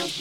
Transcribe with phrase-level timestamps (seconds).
[0.00, 0.12] Всем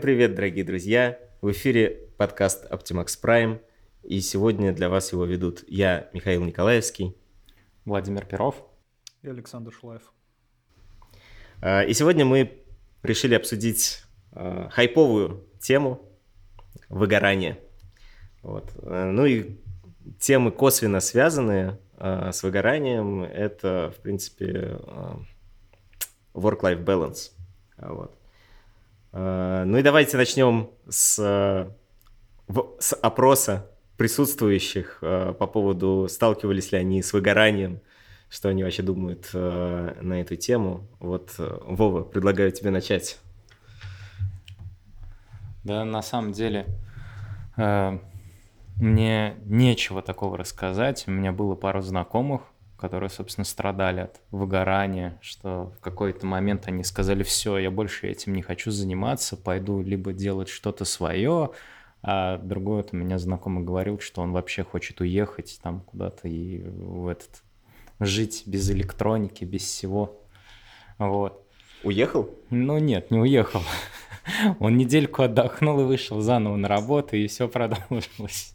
[0.00, 1.18] привет, дорогие друзья!
[1.42, 3.60] В эфире подкаст Optimax Prime,
[4.04, 7.14] и сегодня для вас его ведут я, Михаил Николаевский,
[7.84, 8.64] Владимир Перов
[9.20, 10.14] и Александр Шлаев.
[11.60, 12.62] А, и сегодня мы
[13.02, 14.07] решили обсудить
[14.38, 16.00] а, хайповую тему
[16.88, 17.58] выгорания.
[18.42, 18.70] Вот.
[18.82, 19.58] А, ну и
[20.18, 24.78] темы косвенно связанные с выгоранием, это, в принципе,
[26.32, 27.32] work-life balance.
[27.76, 28.16] Вот.
[29.12, 31.16] Э, ну и давайте начнем с,
[32.78, 37.80] с опроса присутствующих э, по поводу, сталкивались ли они с выгоранием,
[38.28, 40.86] что они вообще думают э, на эту тему.
[41.00, 43.18] Вот, Вова, предлагаю тебе начать.
[45.64, 46.66] Да, на самом деле,
[48.76, 51.04] мне нечего такого рассказать.
[51.06, 52.42] У меня было пару знакомых,
[52.78, 58.34] которые, собственно, страдали от выгорания, что в какой-то момент они сказали, все, я больше этим
[58.34, 61.50] не хочу заниматься, пойду либо делать что-то свое,
[62.02, 66.62] а другой вот у меня знакомый говорил, что он вообще хочет уехать там куда-то и
[66.62, 67.42] в этот
[67.98, 70.22] жить без электроники, без всего.
[70.98, 71.44] Вот.
[71.82, 72.30] Уехал?
[72.50, 73.62] Ну нет, не уехал.
[74.60, 78.54] Он недельку отдохнул и вышел заново на работу, и все продолжилось.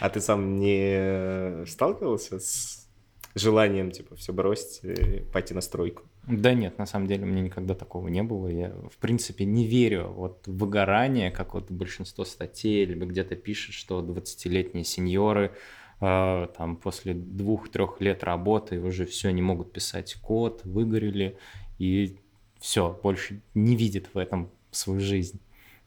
[0.00, 2.88] А ты сам не сталкивался с
[3.34, 6.02] желанием, типа, все бросить и пойти на стройку?
[6.26, 8.48] Да нет, на самом деле у меня никогда такого не было.
[8.48, 13.74] Я, в принципе, не верю вот в выгорание, как вот большинство статей, либо где-то пишет,
[13.74, 15.52] что 20-летние сеньоры
[16.00, 21.38] э, там после двух-трех лет работы уже все не могут писать код, выгорели,
[21.78, 22.18] и
[22.60, 25.40] все, больше не видит в этом свою жизнь.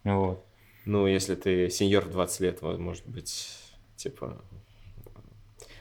[0.03, 0.45] Вот.
[0.85, 3.57] Ну, если ты сеньор в 20 лет, может быть,
[3.95, 4.43] типа,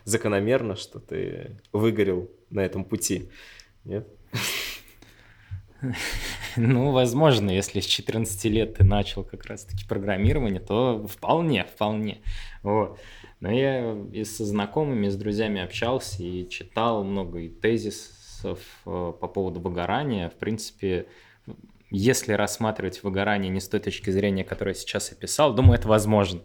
[0.05, 3.29] закономерно, что ты выгорел на этом пути,
[3.85, 4.08] нет?
[6.57, 12.20] Ну, возможно, если с 14 лет ты начал как раз-таки программирование, то вполне, вполне.
[12.62, 13.01] Вот.
[13.41, 19.12] Но я и со знакомыми, и с друзьями общался и читал много и тезисов э,
[19.18, 20.29] по поводу выгорания.
[20.29, 21.07] В принципе,
[21.92, 26.41] если рассматривать выгорание не с той точки зрения, которую я сейчас описал, думаю, это возможно.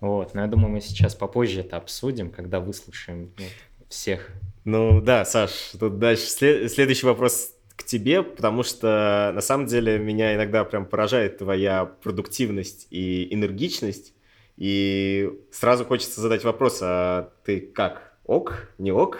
[0.00, 3.44] Вот, но я думаю, мы сейчас попозже это обсудим, когда выслушаем ну,
[3.88, 4.28] всех.
[4.64, 6.70] Ну да, Саш, тут дальше след...
[6.70, 12.86] следующий вопрос к тебе, потому что на самом деле меня иногда прям поражает твоя продуктивность
[12.90, 14.12] и энергичность,
[14.58, 19.18] и сразу хочется задать вопрос, а ты как, ок, не ок?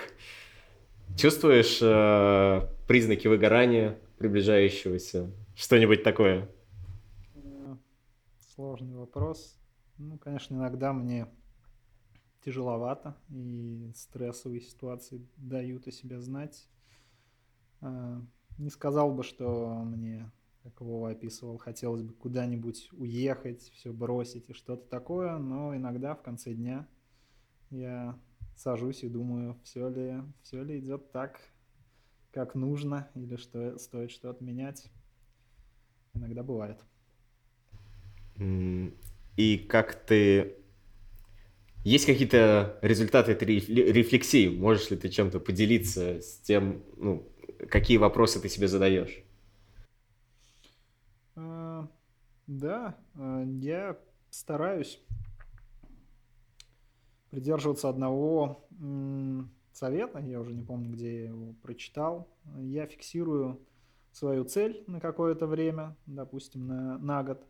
[1.17, 5.31] Чувствуешь э, признаки выгорания приближающегося?
[5.55, 6.49] Что-нибудь такое?
[8.55, 9.61] Сложный вопрос.
[9.99, 11.29] Ну, конечно, иногда мне
[12.43, 16.67] тяжеловато, и стрессовые ситуации дают о себе знать.
[17.83, 18.23] А,
[18.57, 24.55] не сказал бы, что мне, как Вова описывал, хотелось бы куда-нибудь уехать, все бросить и
[24.55, 26.89] что-то такое, но иногда в конце дня
[27.69, 28.19] я
[28.57, 31.41] сажусь и думаю, все ли, все ли идет так,
[32.35, 34.91] как нужно, или что стоит что-то менять.
[36.15, 36.79] Иногда бывает.
[39.37, 40.57] И как ты...
[41.85, 44.49] Есть какие-то результаты этой рефлексии?
[44.49, 47.29] Можешь ли ты чем-то поделиться с тем, ну,
[47.71, 49.23] какие вопросы ты себе задаешь?
[51.37, 51.87] А,
[52.47, 53.99] да, а, я
[54.31, 54.99] стараюсь
[57.31, 58.67] придерживаться одного
[59.77, 62.29] совета, я уже не помню, где я его прочитал.
[62.59, 63.61] Я фиксирую
[64.13, 67.45] свою цель на какое-то время, допустим, на, на год,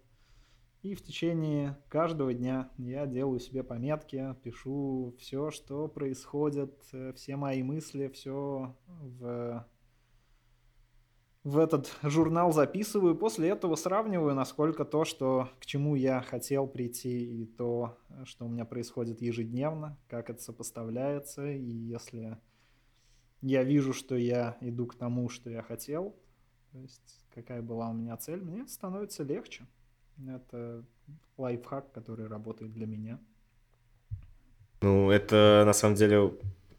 [0.84, 7.36] и в течение каждого дня я делаю себе пометки, пишу все, что происходит, э, все
[7.36, 9.66] мои мысли, все в,
[11.44, 13.14] в этот журнал записываю.
[13.14, 18.48] После этого сравниваю, насколько то, что, к чему я хотел прийти, и то, что у
[18.48, 21.50] меня происходит ежедневно, как это сопоставляется.
[21.52, 22.38] И если
[23.42, 26.16] я вижу, что я иду к тому, что я хотел,
[26.72, 29.66] то есть какая была у меня цель, мне становится легче.
[30.26, 30.82] Это
[31.36, 33.20] лайфхак, который работает для меня.
[34.80, 36.32] Ну, это на самом деле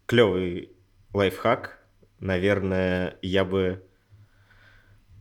[0.07, 0.71] клевый
[1.13, 1.85] лайфхак.
[2.19, 3.85] Наверное, я бы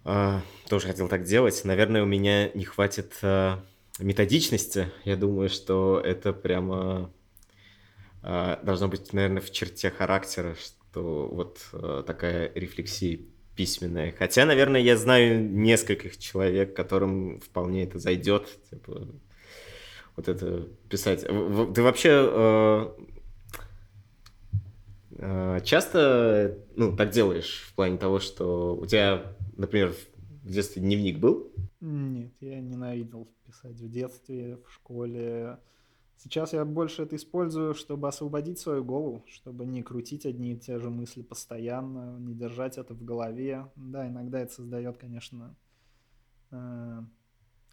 [0.04, 1.60] э, тоже хотел так делать.
[1.64, 3.56] Наверное, у меня не хватит э,
[3.98, 4.90] методичности.
[5.04, 7.12] Я думаю, что это прямо
[8.22, 13.20] э, должно быть, наверное, в черте характера, что вот э, такая рефлексия
[13.56, 14.12] письменное.
[14.18, 18.48] Хотя, наверное, я знаю нескольких человек, которым вполне это зайдет.
[18.70, 19.08] Типа,
[20.16, 21.22] вот это писать.
[21.22, 22.94] Ты вообще
[25.64, 29.94] часто ну, так делаешь в плане того, что у тебя, например,
[30.42, 31.52] в детстве дневник был?
[31.80, 35.58] Нет, я ненавидел писать в детстве, в школе.
[36.16, 40.78] Сейчас я больше это использую, чтобы освободить свою голову, чтобы не крутить одни и те
[40.78, 43.70] же мысли постоянно, не держать это в голове.
[43.76, 45.54] Да, иногда это создает, конечно,
[46.50, 47.02] э,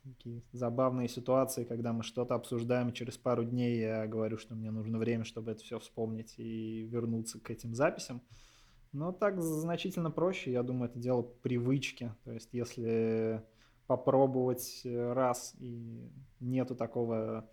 [0.03, 4.71] такие забавные ситуации, когда мы что-то обсуждаем, и через пару дней я говорю, что мне
[4.71, 8.21] нужно время, чтобы это все вспомнить и вернуться к этим записям.
[8.91, 12.13] Но так значительно проще, я думаю, это дело привычки.
[12.23, 13.43] То есть если
[13.87, 16.09] попробовать раз и
[16.39, 17.49] нету такого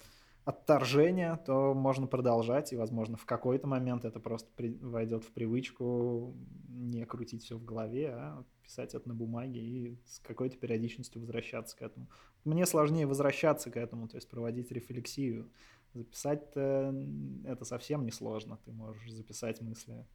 [0.48, 4.78] отторжения, то можно продолжать, и, возможно, в какой-то момент это просто при...
[4.80, 6.34] войдет в привычку
[6.70, 11.76] не крутить все в голове, а писать это на бумаге и с какой-то периодичностью возвращаться
[11.76, 12.08] к этому.
[12.44, 15.50] Мне сложнее возвращаться к этому, то есть проводить рефлексию.
[15.92, 18.58] Записать это совсем не сложно.
[18.64, 20.06] Ты можешь записать мысли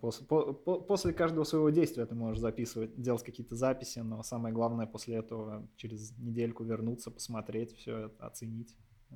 [0.00, 4.86] после, по, после каждого своего действия ты можешь записывать, делать какие-то записи, но самое главное
[4.86, 8.74] после этого через недельку вернуться, посмотреть все оценить.
[9.10, 9.14] Э,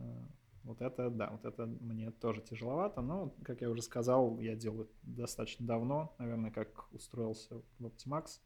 [0.65, 4.91] вот это, да, вот это мне тоже тяжеловато, но, как я уже сказал, я делаю
[5.03, 8.41] достаточно давно, наверное, как устроился в Optimax,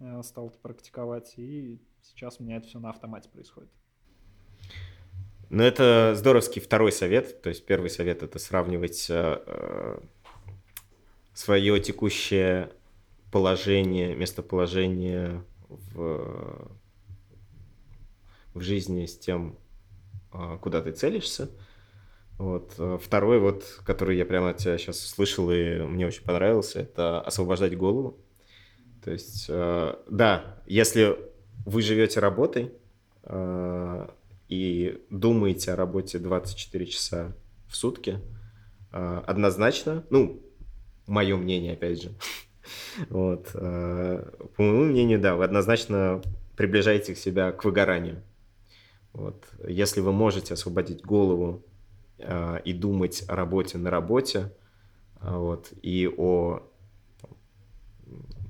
[0.00, 3.70] э, стал это практиковать, и сейчас у меня это все на автомате происходит.
[5.48, 7.42] Ну, это здоровский второй совет.
[7.42, 9.10] То есть первый совет— это сравнивать
[11.40, 12.70] свое текущее
[13.32, 16.70] положение, местоположение в,
[18.52, 19.58] в жизни с тем,
[20.32, 21.48] а, куда ты целишься.
[22.36, 22.74] Вот.
[23.02, 27.74] Второй, вот, который я прямо от тебя сейчас слышал и мне очень понравился, это освобождать
[27.74, 28.18] голову.
[29.02, 31.16] То есть, а, да, если
[31.64, 32.70] вы живете работой
[33.22, 34.14] а,
[34.50, 37.32] и думаете о работе 24 часа
[37.66, 38.20] в сутки,
[38.90, 40.42] однозначно, ну,
[41.10, 42.12] мое мнение, опять же.
[43.08, 43.50] Вот.
[43.54, 44.22] Э,
[44.56, 46.22] по моему мнению, да, вы однозначно
[46.56, 48.22] приближаете себя к выгоранию.
[49.12, 49.44] Вот.
[49.66, 51.64] Если вы можете освободить голову
[52.18, 54.52] э, и думать о работе на работе,
[55.20, 56.62] э, вот, и о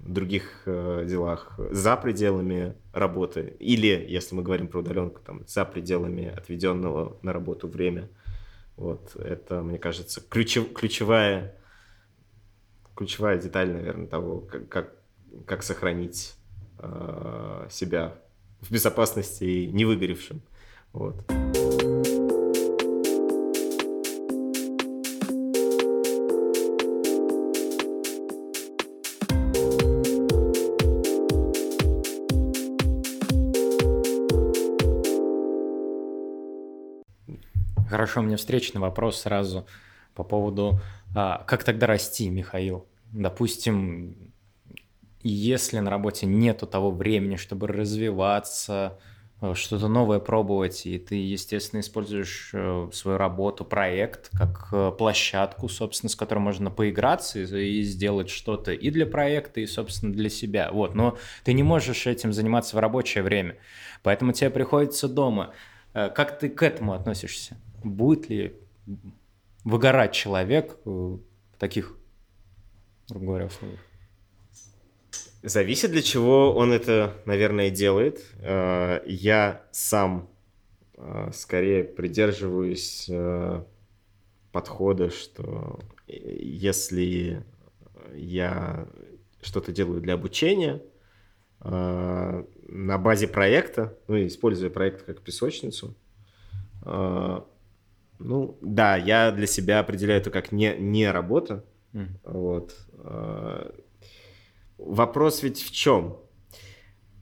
[0.07, 7.17] других делах за пределами работы, или, если мы говорим про удаленку, там, за пределами отведенного
[7.23, 8.09] на работу время,
[8.77, 11.55] вот, это, мне кажется, ключев, ключевая
[13.01, 14.93] ключевая деталь, наверное, того, как, как,
[15.47, 16.35] как сохранить
[16.81, 18.15] э, себя
[18.61, 20.43] в безопасности и не выгоревшим.
[20.93, 21.17] Вот.
[37.89, 39.67] Хорошо, у меня встречный вопрос сразу
[40.15, 40.79] по поводу,
[41.17, 42.90] а, как тогда расти, Михаил?
[43.13, 44.31] Допустим,
[45.23, 48.99] если на работе нету того времени, чтобы развиваться,
[49.43, 55.69] э, что-то новое пробовать, и ты, естественно, используешь э, свою работу, проект как э, площадку,
[55.69, 60.71] собственно, с которой можно поиграться и сделать что-то и для проекта, и, собственно, для себя.
[60.73, 63.57] Вот, но ты не можешь этим заниматься в рабочее время,
[64.03, 65.53] поэтому тебе приходится дома.
[65.93, 67.57] Как ты к этому относишься?
[67.83, 68.55] Будет ли
[69.65, 71.21] выгорать человек в
[71.59, 71.97] таких
[73.11, 73.81] грубо говоря, условиях?
[75.43, 78.23] Зависит, для чего он это, наверное, делает.
[78.41, 80.29] Э, я сам
[80.97, 83.63] э, скорее придерживаюсь э,
[84.53, 87.43] подхода, что если
[88.15, 88.87] я
[89.41, 90.83] что-то делаю для обучения
[91.63, 95.95] на базе проекта, ну, используя проект как песочницу,
[96.83, 101.65] ну, да, я для себя определяю это как не, не работа,
[102.25, 103.71] вот, Э,
[104.79, 106.19] вопрос ведь в чем?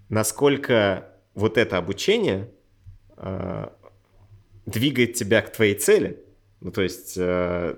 [0.08, 2.50] Насколько вот это обучение
[3.16, 3.68] э,
[4.66, 6.22] двигает тебя к твоей цели?
[6.60, 7.76] Ну, то есть, э,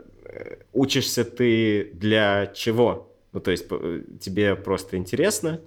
[0.72, 3.14] учишься ты для чего?
[3.32, 5.60] Ну, то есть, тебе просто интересно,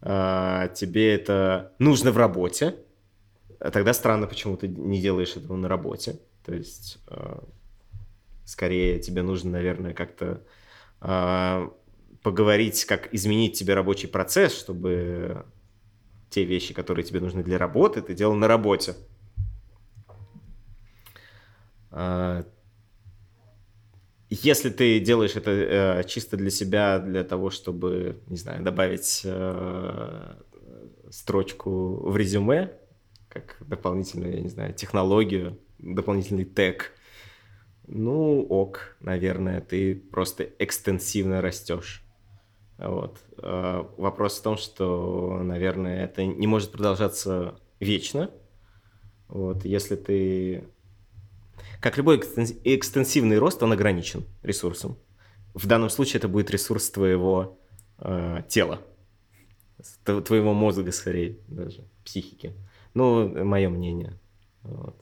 [0.00, 2.74] тебе это нужно в работе,
[3.58, 6.18] тогда странно, почему ты не делаешь этого на работе.
[6.44, 6.98] То есть,
[8.50, 10.42] скорее тебе нужно, наверное, как-то
[11.00, 11.72] а,
[12.20, 15.46] поговорить, как изменить тебе рабочий процесс, чтобы
[16.30, 18.96] те вещи, которые тебе нужны для работы, ты делал на работе.
[21.92, 22.44] А,
[24.30, 30.34] если ты делаешь это э, чисто для себя, для того, чтобы, не знаю, добавить э,
[31.10, 32.72] строчку в резюме,
[33.28, 36.92] как дополнительную, я не знаю, технологию, дополнительный тег,
[37.92, 42.04] ну, ок, наверное, ты просто экстенсивно растешь.
[42.78, 43.18] Вот.
[43.38, 48.30] Э, вопрос в том, что, наверное, это не может продолжаться вечно.
[49.28, 49.64] Вот.
[49.64, 50.64] Если ты
[51.80, 54.96] как любой экстенсивный рост, он ограничен ресурсом.
[55.54, 57.58] В данном случае это будет ресурс твоего
[57.98, 58.80] э, тела,
[60.04, 62.54] твоего мозга скорее даже, психики.
[62.94, 64.18] Ну, мое мнение.
[64.62, 64.94] Вот.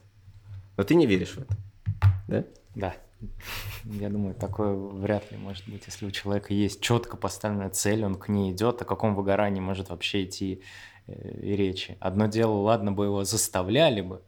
[0.75, 1.57] Но ты не веришь в это,
[2.27, 2.45] да?
[2.79, 2.95] Да.
[3.83, 8.15] Я думаю, такое вряд ли может быть, если у человека есть четко поставленная цель, он
[8.15, 10.61] к ней идет, о каком выгорании может вообще идти
[11.07, 11.97] э, и речи.
[11.99, 14.21] Одно дело, ладно бы его заставляли бы,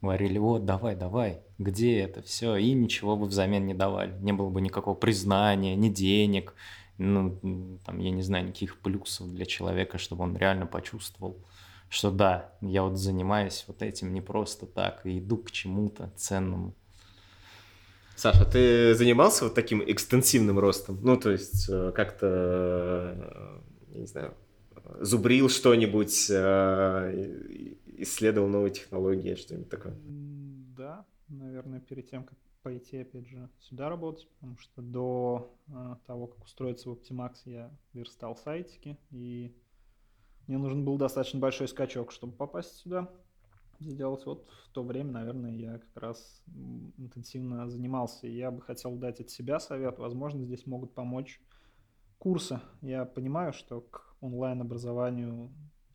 [0.00, 4.16] говорили, вот, давай, давай, где это все, и ничего бы взамен не давали.
[4.20, 6.54] Не было бы никакого признания, ни денег,
[6.96, 11.44] ну, там, я не знаю, никаких плюсов для человека, чтобы он реально почувствовал,
[11.88, 16.74] что да, я вот занимаюсь вот этим не просто так, и иду к чему-то ценному.
[18.18, 20.98] Саша, ты занимался вот таким экстенсивным ростом?
[21.02, 24.34] Ну, то есть э, как-то, э, не знаю,
[24.98, 29.94] зубрил что-нибудь, э, исследовал новые технологии, что-нибудь такое?
[30.04, 35.54] Да, наверное, перед тем, как пойти, опять же, сюда работать, потому что до
[36.08, 39.54] того, как устроиться в Optimax, я верстал сайтики, и
[40.48, 43.08] мне нужен был достаточно большой скачок, чтобы попасть сюда,
[43.80, 44.24] сделать.
[44.26, 46.42] Вот в то время, наверное, я как раз
[46.96, 48.26] интенсивно занимался.
[48.26, 49.98] И я бы хотел дать от себя совет.
[49.98, 51.40] Возможно, здесь могут помочь
[52.18, 52.60] курсы.
[52.82, 55.50] Я понимаю, что к онлайн-образованию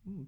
[0.05, 0.27] ну,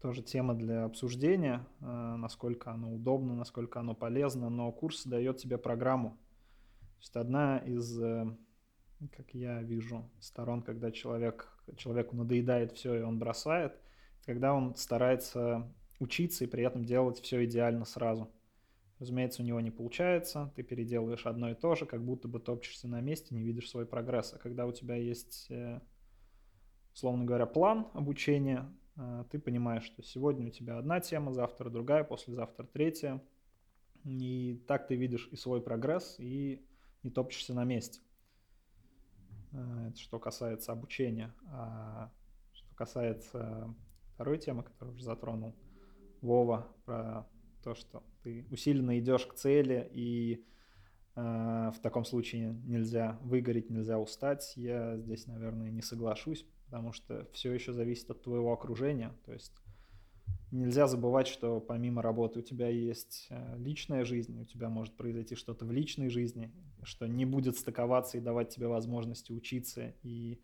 [0.00, 5.56] тоже тема для обсуждения, э, насколько оно удобно, насколько оно полезно, но курс дает тебе
[5.56, 6.10] программу.
[6.10, 8.26] То есть одна из, э,
[9.16, 13.80] как я вижу, сторон, когда человек, человеку надоедает все и он бросает,
[14.26, 18.30] когда он старается учиться и при этом делать все идеально сразу.
[18.98, 22.88] Разумеется, у него не получается, ты переделываешь одно и то же, как будто бы топчешься
[22.88, 24.32] на месте, не видишь свой прогресс.
[24.32, 25.80] А когда у тебя есть, э,
[26.94, 32.04] условно говоря, план обучения, а, ты понимаешь, что сегодня у тебя одна тема, завтра другая,
[32.04, 33.20] послезавтра третья.
[34.04, 36.64] И так ты видишь и свой прогресс, и
[37.02, 38.00] не топчешься на месте.
[39.52, 41.34] А, это что касается обучения.
[41.50, 42.12] А
[42.52, 43.74] что касается
[44.14, 45.56] второй темы, которую уже затронул
[46.24, 47.28] Вова, про
[47.62, 50.44] то, что ты усиленно идешь к цели, и
[51.14, 54.52] э, в таком случае нельзя выгореть, нельзя устать.
[54.56, 59.12] Я здесь, наверное, не соглашусь, потому что все еще зависит от твоего окружения.
[59.24, 59.52] То есть
[60.50, 65.34] нельзя забывать, что помимо работы у тебя есть э, личная жизнь, у тебя может произойти
[65.34, 66.52] что-то в личной жизни,
[66.82, 69.94] что не будет стыковаться и давать тебе возможности учиться.
[70.02, 70.40] И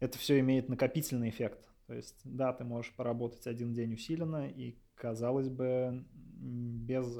[0.00, 1.68] это все имеет накопительный эффект.
[1.86, 7.18] То есть, да, ты можешь поработать один день усиленно, и, казалось бы, без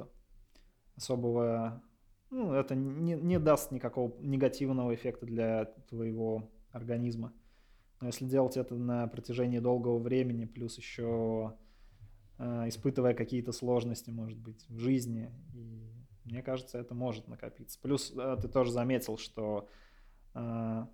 [0.95, 1.81] особого...
[2.31, 7.33] Ну, это не, не даст никакого негативного эффекта для твоего организма.
[8.01, 11.55] Но если делать это на протяжении долгого времени, плюс еще
[12.37, 15.91] э, испытывая какие-то сложности, может быть, в жизни, и
[16.25, 17.79] мне кажется, это может накопиться.
[17.81, 19.69] Плюс э, ты тоже заметил, что
[20.33, 20.85] э,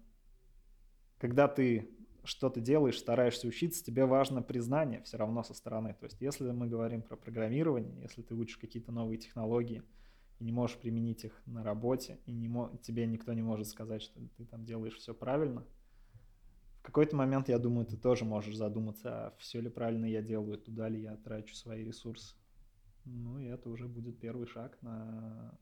[1.17, 1.89] когда ты
[2.23, 5.95] что-то делаешь, стараешься учиться, тебе важно признание все равно со стороны.
[5.99, 9.83] То есть если мы говорим про программирование, если ты учишь какие-то новые технологии,
[10.39, 12.49] и не можешь применить их на работе, и не
[12.79, 15.65] тебе никто не может сказать, что ты там делаешь все правильно–
[16.81, 20.57] в какой-то момент, я думаю, ты тоже можешь задуматься, а все ли правильно я делаю,
[20.57, 22.35] туда ли я трачу свои ресурсы.
[23.05, 25.55] Ну и это уже будет первый шаг на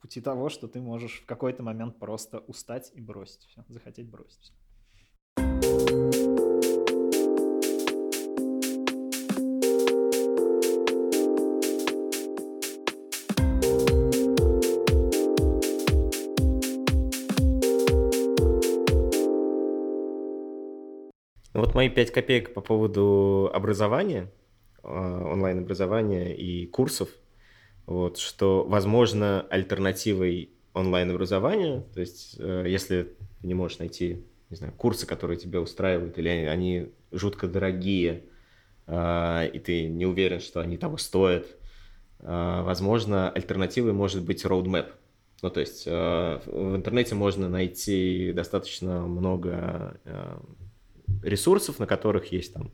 [0.00, 4.40] пути того, что ты можешь в какой-то момент просто устать и бросить все, захотеть бросить
[4.40, 4.52] все.
[21.68, 24.32] Вот мои 5 копеек по поводу образования,
[24.82, 27.10] а, онлайн-образования и курсов,
[27.84, 34.72] вот, что, возможно, альтернативой онлайн-образованию, то есть э, если ты не можешь найти, не знаю,
[34.78, 38.22] курсы, которые тебя устраивают, или они, они жутко дорогие,
[38.86, 41.48] а, и ты не уверен, что они того стоят,
[42.20, 44.86] а, возможно, альтернативой может быть roadmap.
[45.42, 50.38] Ну, то есть э, в интернете можно найти достаточно много э,
[51.22, 52.70] ресурсов, на которых есть там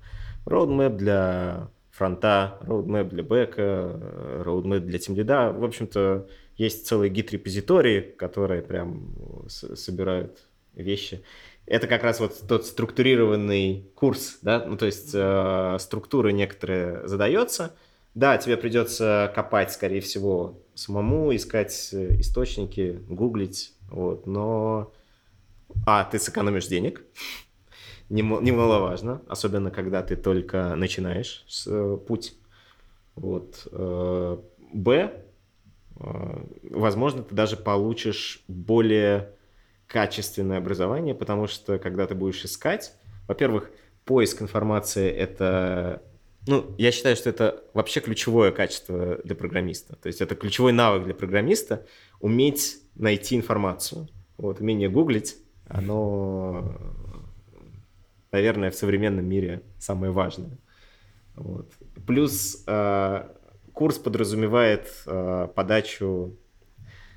[0.47, 5.53] roadmap для фронта, roadmap для бэка, roadmap для тимлида.
[5.53, 6.27] В общем-то,
[6.57, 10.41] есть целые гид-репозитории, которые прям собирают
[10.75, 11.23] вещи.
[11.67, 17.75] Это как раз вот тот структурированный курс, да, ну то есть э, структура некоторая задается.
[18.15, 24.93] Да, тебе придется копать, скорее всего, самому, искать источники, гуглить, вот, но...
[25.87, 27.03] А, ты сэкономишь денег,
[28.09, 32.35] немаловажно, особенно когда ты только начинаешь с, э, путь.
[33.15, 33.67] Вот.
[33.71, 34.39] Э,
[34.73, 35.13] Б,
[35.97, 39.31] э, возможно, ты даже получишь более
[39.87, 42.95] качественное образование, потому что когда ты будешь искать,
[43.29, 43.71] во-первых,
[44.05, 46.03] поиск информации это
[46.47, 49.97] ну, я считаю, что это вообще ключевое качество для программиста.
[49.97, 51.87] То есть это ключевой навык для программиста—
[52.21, 54.09] уметь найти информацию.
[54.37, 55.37] Вот, умение гуглить,
[55.69, 56.77] оно,
[58.35, 60.59] наверное, в современном мире самое важное.
[61.37, 61.73] Вот.
[62.05, 63.29] Плюс э,
[63.73, 66.37] курс подразумевает э, подачу,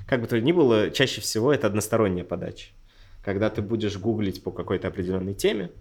[0.08, 2.70] как бы то ни было, чаще всего это односторонняя подача.
[3.24, 5.72] Когда ты будешь гуглить по какой-то определенной теме,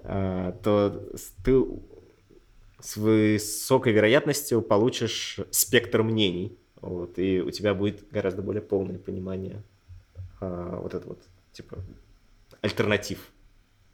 [0.00, 1.04] э, то
[1.44, 1.64] ты
[2.80, 9.64] с высокой вероятностью получишь спектр мнений, вот, и у тебя будет гораздо более полное понимание
[10.40, 11.18] э, вот это вот,
[11.52, 11.78] типа,
[12.60, 13.18] альтернатив.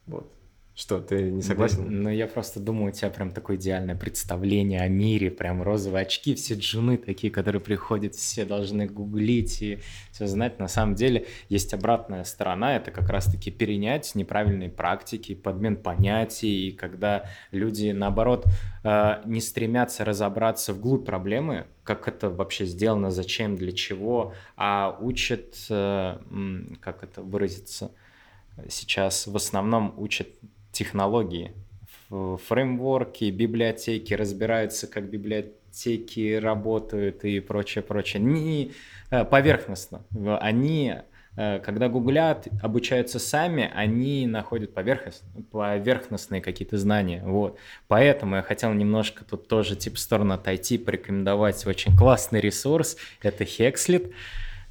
[0.07, 0.31] Вот.
[0.81, 1.85] Что, ты не согласен?
[1.85, 6.07] Да, ну, я просто думаю, у тебя прям такое идеальное представление о мире, прям розовые
[6.07, 10.59] очки, все джуны такие, которые приходят, все должны гуглить и все знать.
[10.59, 16.73] На самом деле есть обратная сторона, это как раз-таки перенять неправильные практики, подмен понятий, и
[16.73, 18.47] когда люди, наоборот,
[18.83, 25.57] э, не стремятся разобраться вглубь проблемы, как это вообще сделано, зачем, для чего, а учат,
[25.69, 26.17] э,
[26.81, 27.91] как это выразиться,
[28.71, 30.29] сейчас в основном учат
[30.73, 31.53] технологии,
[32.11, 38.23] фреймворки, библиотеки, разбираются, как библиотеки работают и прочее, прочее.
[38.23, 38.73] Не
[39.11, 40.03] э, поверхностно.
[40.41, 40.97] Они,
[41.37, 45.23] э, когда гуглят, обучаются сами, они находят поверхност,
[45.53, 47.23] поверхностные какие-то знания.
[47.25, 47.59] Вот.
[47.87, 52.97] Поэтому я хотел немножко тут тоже типа в сторону отойти, порекомендовать очень классный ресурс.
[53.23, 54.13] Это Hexlet.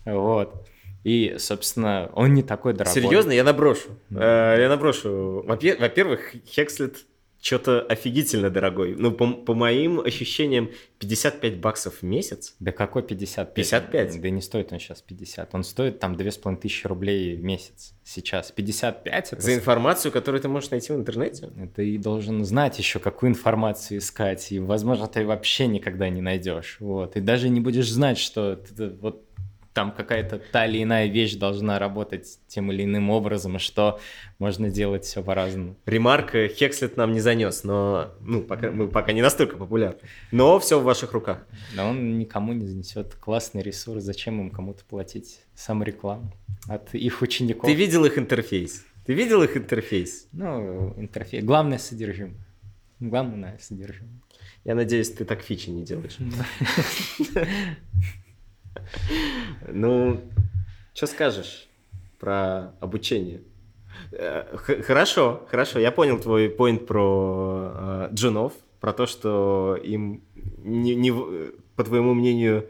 [0.03, 0.67] Вот.
[1.03, 3.01] И, собственно, он не такой дорогой.
[3.01, 3.31] Серьезно?
[3.31, 3.89] Я наброшу.
[4.09, 4.61] Mm.
[4.61, 5.43] Я наброшу.
[5.47, 7.05] Во-первых, Хекслет
[7.41, 8.95] что-то офигительно дорогой.
[8.97, 12.55] Ну, по, по моим ощущениям, 55 баксов в месяц.
[12.59, 13.53] Да какой 55?
[13.53, 14.21] 55?
[14.21, 15.55] Да не стоит он сейчас 50.
[15.55, 18.51] Он стоит там 2500 рублей в месяц сейчас.
[18.51, 19.41] 55 это...
[19.41, 21.49] За информацию, которую ты можешь найти в интернете?
[21.75, 24.51] Ты должен знать еще, какую информацию искать.
[24.51, 26.77] И, возможно, ты вообще никогда не найдешь.
[26.81, 27.15] Вот.
[27.15, 29.28] И даже не будешь знать, что ты, вот
[29.73, 33.99] там какая-то та или иная вещь должна работать тем или иным образом, и что
[34.37, 35.75] можно делать все по-разному.
[35.85, 39.99] Ремарка Хекслет нам не занес, но ну, пока, мы пока не настолько популярны.
[40.31, 41.45] Но все в ваших руках.
[41.75, 43.15] Но он никому не занесет.
[43.15, 46.33] Классный ресурс, зачем им кому-то платить саморекламу
[46.67, 47.69] от их учеников?
[47.69, 48.85] Ты видел их интерфейс?
[49.05, 50.27] Ты видел их интерфейс?
[50.31, 51.43] Ну, интерфейс.
[51.43, 52.45] Главное содержимое.
[52.99, 54.19] Главное содержимое.
[54.65, 56.17] Я надеюсь, ты так фичи не делаешь.
[59.67, 60.21] Ну,
[60.93, 61.67] что скажешь
[62.19, 63.41] про обучение?
[64.11, 70.23] Э, хорошо, хорошо, я понял твой поинт про э, джунов, про то, что им,
[70.63, 71.11] не, не,
[71.75, 72.69] по твоему мнению,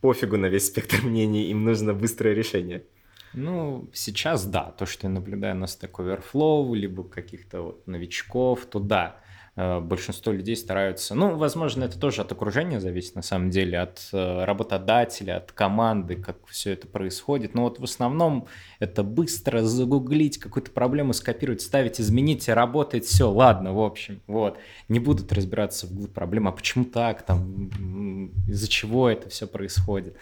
[0.00, 2.84] пофигу на весь спектр мнений, им нужно быстрое решение.
[3.32, 8.80] Ну, сейчас да, то, что я наблюдаю на Stack Overflow, либо каких-то вот новичков, то
[8.80, 9.16] да,
[9.56, 14.44] большинство людей стараются, ну, возможно, это тоже от окружения зависит на самом деле, от э,
[14.44, 17.54] работодателя, от команды, как все это происходит.
[17.54, 18.46] Но вот в основном
[18.78, 24.58] это быстро загуглить, какую-то проблему скопировать, ставить, изменить, работает, все, ладно, в общем, вот.
[24.88, 30.16] Не будут разбираться в проблемы, а почему так, там, из-за чего это все происходит,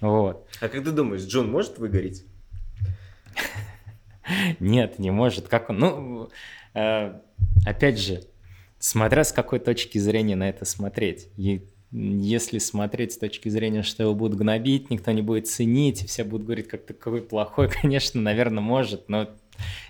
[0.00, 0.48] вот.
[0.60, 2.24] А как ты думаешь, Джон может выгореть?
[4.60, 5.48] Нет, не может.
[5.48, 5.78] Как он?
[5.78, 6.30] Ну,
[6.74, 7.12] э,
[7.66, 8.22] опять же,
[8.80, 11.28] смотря с какой точки зрения на это смотреть.
[11.36, 16.06] И если смотреть с точки зрения, что его будут гнобить, никто не будет ценить, и
[16.06, 19.28] все будут говорить, как ты какой плохой, конечно, наверное, может, но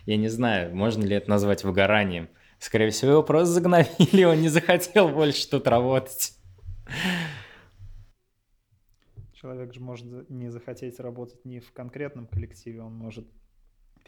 [0.04, 2.28] я не знаю, можно ли это назвать выгоранием.
[2.58, 6.34] Скорее всего, его просто загнобили, он не захотел больше тут работать.
[9.32, 13.26] Человек же может не захотеть работать не в конкретном коллективе, он может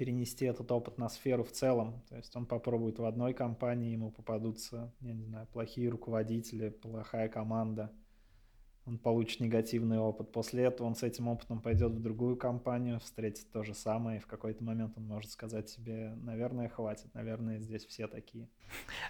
[0.03, 2.03] перенести этот опыт на сферу в целом.
[2.09, 7.29] То есть он попробует в одной компании, ему попадутся, я не знаю, плохие руководители, плохая
[7.29, 7.93] команда.
[8.85, 10.33] Он получит негативный опыт.
[10.33, 14.21] После этого он с этим опытом пойдет в другую компанию, встретит то же самое, и
[14.21, 18.49] в какой-то момент он может сказать себе, наверное, хватит, наверное, здесь все такие.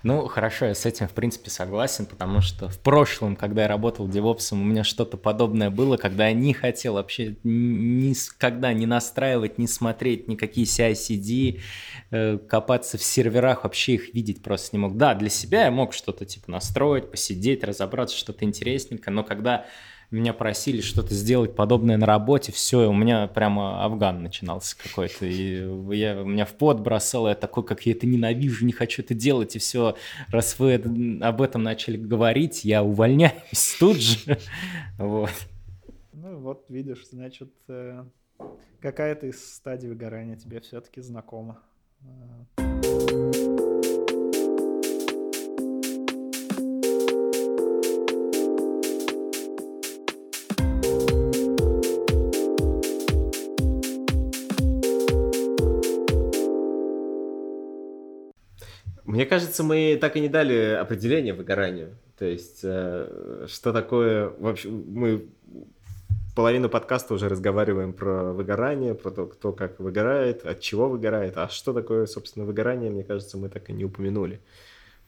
[0.03, 4.09] Ну, хорошо, я с этим, в принципе, согласен, потому что в прошлом, когда я работал
[4.09, 9.67] девопсом, у меня что-то подобное было, когда я не хотел вообще никогда не настраивать, не
[9.67, 11.61] смотреть никакие CI-CD,
[12.11, 14.99] э, копаться в серверах, вообще их видеть просто не мог.
[14.99, 19.62] Да, для себя я мог что-то типа настроить, посидеть, разобраться, что-то интересненькое, но когда
[20.12, 25.25] меня просили что-то сделать подобное на работе, все, у меня прямо афган начинался какой-то.
[25.25, 29.14] И я, меня в пот бросало, я такой, как я это ненавижу, не хочу это
[29.14, 29.96] делать, и все,
[30.29, 34.38] раз вы об этом начали говорить, я увольняюсь тут же.
[34.98, 35.31] Вот.
[36.12, 38.05] Ну вот, видишь, значит, э,
[38.81, 41.59] какая-то из стадий выгорания тебе все-таки знакома.
[59.33, 61.97] Кажется, мы так и не дали определение выгоранию.
[62.18, 64.29] То есть, э, что такое...
[64.38, 65.25] Вообще, мы
[66.37, 71.38] половину подкаста уже разговариваем про выгорание, про то, кто как выгорает, от чего выгорает.
[71.38, 74.38] А что такое, собственно, выгорание, мне кажется, мы так и не упомянули.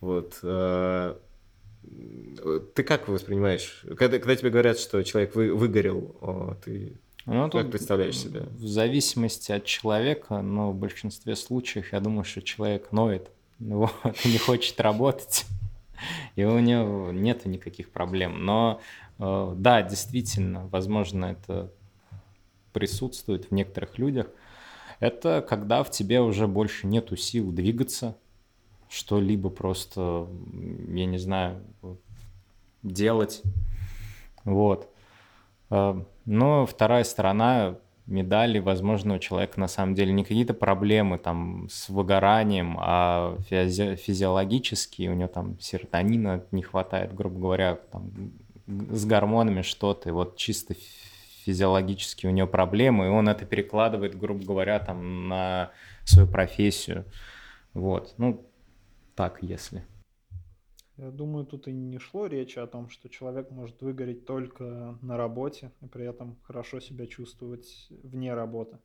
[0.00, 0.38] Вот.
[0.42, 1.16] Э,
[2.74, 3.84] ты как воспринимаешь?
[3.98, 6.94] Когда, когда тебе говорят, что человек вы, выгорел, ты
[7.26, 8.44] ну, как представляешь себе?
[8.56, 13.92] В зависимости от человека, но в большинстве случаев я думаю, что человек ноет вот,
[14.24, 15.46] не хочет работать,
[16.36, 18.44] и у него нет никаких проблем.
[18.44, 18.80] Но
[19.18, 21.72] э, да, действительно, возможно, это
[22.72, 24.28] присутствует в некоторых людях.
[25.00, 28.16] Это когда в тебе уже больше нету сил двигаться,
[28.88, 30.28] что-либо просто,
[30.88, 31.62] я не знаю,
[32.82, 33.42] делать.
[34.44, 34.88] Вот.
[35.70, 41.68] Э, но вторая сторона медали, возможно, у человека на самом деле не какие-то проблемы там
[41.70, 48.32] с выгоранием, а физи- физиологические, у него там серотонина не хватает, грубо говоря, там,
[48.66, 50.74] с гормонами что-то, и вот чисто
[51.44, 55.70] физиологически у него проблемы, и он это перекладывает, грубо говоря, там на
[56.04, 57.04] свою профессию.
[57.72, 58.46] Вот, ну,
[59.14, 59.84] так, если.
[60.96, 65.16] Я думаю, тут и не шло речи о том, что человек может выгореть только на
[65.16, 68.78] работе и при этом хорошо себя чувствовать вне работы.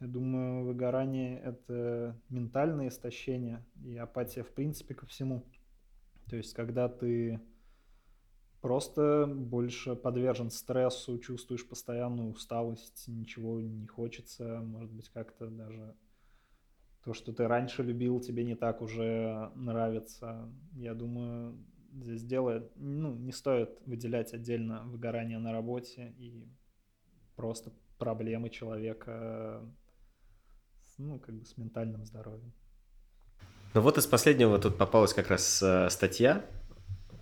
[0.00, 5.44] Я думаю, выгорание– это ментальное истощение и апатия в принципе ко всему.
[6.28, 7.40] То есть, когда ты
[8.60, 15.96] просто больше подвержен стрессу, чувствуешь постоянную усталость, ничего не хочется, может быть, как-то даже
[17.08, 20.46] то, что ты раньше любил, тебе не так уже нравится.
[20.74, 21.56] Я думаю,
[21.94, 26.46] здесь дело, ну, не стоит выделять отдельно выгорание на работе и
[27.34, 29.62] просто проблемы человека,
[30.98, 32.52] ну, как бы с ментальным здоровьем.
[33.72, 36.44] Ну вот из последнего тут попалась как раз э, статья,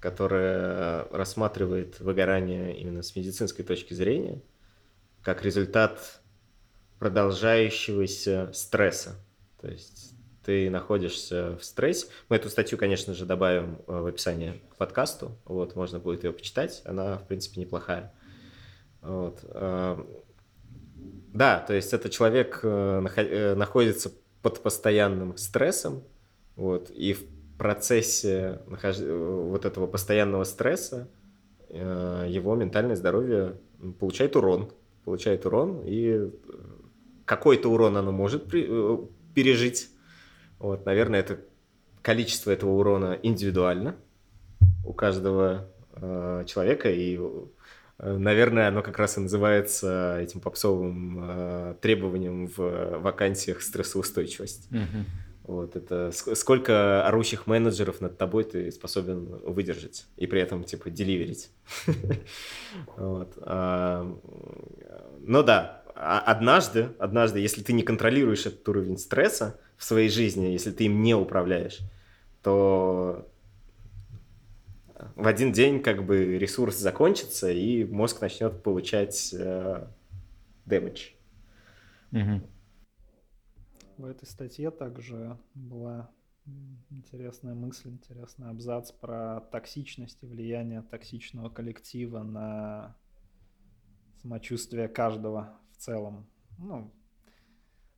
[0.00, 4.42] которая рассматривает выгорание именно с медицинской точки зрения,
[5.22, 6.20] как результат
[6.98, 9.24] продолжающегося стресса.
[9.60, 10.16] То есть
[10.46, 12.06] ты находишься в стрессе.
[12.28, 15.32] Мы эту статью, конечно же, добавим э, в описание к подкасту.
[15.44, 16.82] Вот, можно будет ее почитать.
[16.84, 18.12] Она, в принципе, неплохая.
[19.02, 19.40] Вот.
[19.42, 19.98] Э,
[21.34, 26.04] да, то есть это человек э, находится под постоянным стрессом,
[26.54, 27.24] вот, и в
[27.58, 28.98] процессе нахож...
[28.98, 31.08] вот этого постоянного стресса
[31.68, 33.56] его ментальное здоровье
[33.98, 34.70] получает урон,
[35.04, 36.30] получает урон, и
[37.24, 38.68] какой-то урон оно может при
[39.36, 39.90] пережить.
[40.58, 41.38] Вот, наверное, это
[42.00, 43.96] количество этого урона индивидуально
[44.82, 47.20] у каждого э, человека, и,
[47.98, 54.68] э, наверное, оно как раз и называется этим попсовым э, требованием в вакансиях стрессоустойчивость.
[54.70, 55.04] Mm-hmm.
[55.42, 61.50] Вот это сколько орущих менеджеров над тобой ты способен выдержать и при этом типа деливерить.
[62.96, 63.34] вот.
[63.42, 64.12] а,
[65.20, 65.75] но да,
[66.06, 71.02] однажды, однажды, если ты не контролируешь этот уровень стресса в своей жизни, если ты им
[71.02, 71.80] не управляешь,
[72.42, 73.28] то
[75.14, 79.86] в один день как бы ресурс закончится, и мозг начнет получать э,
[80.66, 81.14] damage.
[82.12, 82.42] Угу.
[83.98, 86.10] В этой статье также была
[86.90, 92.96] интересная мысль, интересный абзац про токсичность и влияние токсичного коллектива на
[94.22, 96.26] самочувствие каждого в целом.
[96.58, 96.92] Ну,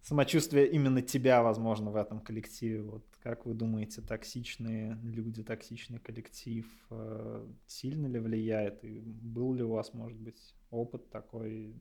[0.03, 2.83] самочувствие именно тебя, возможно, в этом коллективе.
[2.83, 8.85] Вот как вы думаете, токсичные люди, токсичный коллектив э, сильно ли влияет?
[8.85, 11.81] И был ли у вас, может быть, опыт такой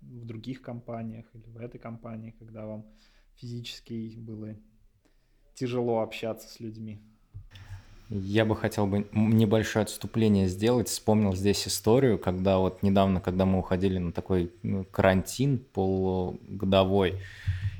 [0.00, 2.86] в других компаниях или в этой компании, когда вам
[3.34, 4.56] физически было
[5.54, 7.02] тяжело общаться с людьми?
[8.08, 10.88] Я бы хотел бы небольшое отступление сделать.
[10.88, 17.20] Вспомнил здесь историю, когда вот недавно, когда мы уходили на такой ну, карантин полугодовой,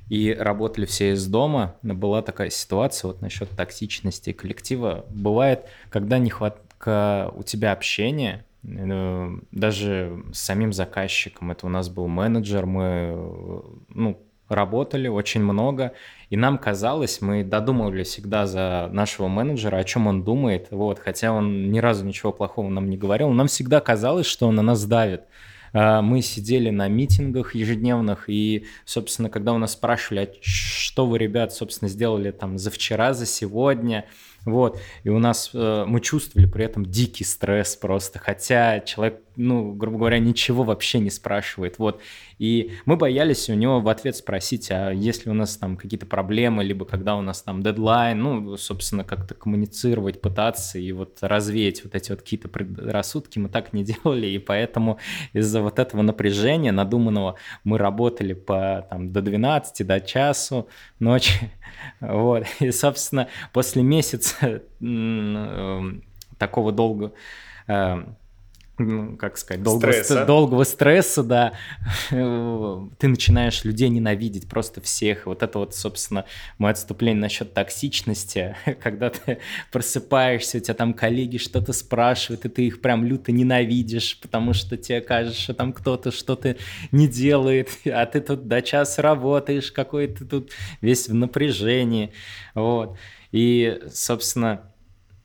[0.09, 5.05] и работали все из дома, была такая ситуация вот насчет токсичности коллектива.
[5.11, 12.07] Бывает, когда нехватка у тебя общения, э, даже с самим заказчиком, это у нас был
[12.07, 15.93] менеджер, мы ну, работали очень много,
[16.31, 21.33] и нам казалось, мы додумывали всегда за нашего менеджера, о чем он думает, вот, хотя
[21.33, 24.85] он ни разу ничего плохого нам не говорил, нам всегда казалось, что он на нас
[24.85, 25.23] давит.
[25.73, 31.19] А, мы сидели на митингах ежедневных, и, собственно, когда у нас спрашивали, а что вы,
[31.19, 34.07] ребят, собственно, сделали там за вчера, за сегодня,
[34.45, 39.73] вот, и у нас, э, мы чувствовали при этом дикий стресс просто, хотя человек, ну,
[39.73, 42.01] грубо говоря, ничего вообще не спрашивает, вот.
[42.39, 46.65] И мы боялись у него в ответ спросить, а если у нас там какие-то проблемы,
[46.65, 51.95] либо когда у нас там дедлайн, ну, собственно, как-то коммуницировать, пытаться и вот развеять вот
[51.95, 54.99] эти вот какие-то предрассудки, мы так не делали, и поэтому
[55.33, 60.69] из-за вот этого напряжения надуманного мы работали по там до 12, до часу
[60.99, 61.51] ночи,
[62.01, 66.03] вот, и, собственно, после месяца эм,
[66.39, 67.13] такого долго
[67.67, 68.17] эм,
[68.79, 70.27] ну, как сказать, долгого стресса.
[70.27, 71.53] долгого стресса, да,
[72.11, 75.27] ты начинаешь людей ненавидеть, просто всех.
[75.27, 76.27] Вот это вот, собственно,
[76.59, 79.39] мое отступление насчет токсичности, когда ты
[79.73, 84.77] просыпаешься, у тебя там коллеги что-то спрашивают, и ты их прям люто ненавидишь, потому что
[84.77, 86.57] тебе кажется, что там кто-то что-то
[86.93, 92.13] не делает, а ты тут до часа работаешь, какой то тут весь в напряжении,
[92.55, 92.99] вот.
[93.33, 94.73] И, собственно,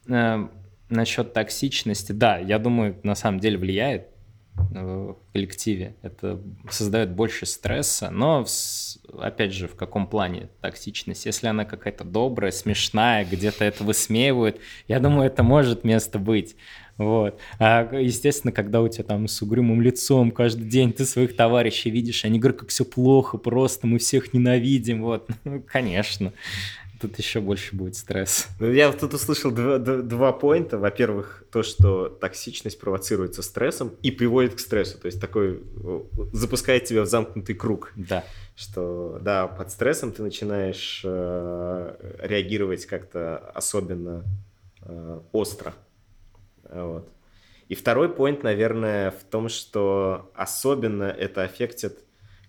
[0.07, 0.47] э,
[0.91, 4.07] насчет токсичности, да, я думаю, на самом деле влияет
[4.55, 5.95] в коллективе.
[6.01, 8.45] Это создает больше стресса, но
[9.19, 11.25] опять же, в каком плане токсичность?
[11.25, 16.55] Если она какая-то добрая, смешная, где-то это высмеивают, я думаю, это может место быть.
[16.97, 17.39] Вот.
[17.57, 22.25] А, естественно, когда у тебя там с угрюмым лицом каждый день ты своих товарищей видишь,
[22.25, 25.01] они говорят, как все плохо, просто мы всех ненавидим.
[25.01, 26.33] Вот, ну, конечно
[27.01, 28.47] тут еще больше будет стресс.
[28.59, 30.77] Ну, я тут услышал два, два поинта.
[30.77, 34.97] Во-первых, то, что токсичность провоцируется стрессом и приводит к стрессу.
[34.99, 35.63] То есть такой
[36.31, 37.91] запускает тебя в замкнутый круг.
[37.95, 38.23] Да.
[38.55, 44.23] Что, да, под стрессом ты начинаешь э, реагировать как-то особенно
[44.83, 45.73] э, остро.
[46.69, 47.09] Вот.
[47.67, 51.99] И второй поинт, наверное, в том, что особенно это аффектит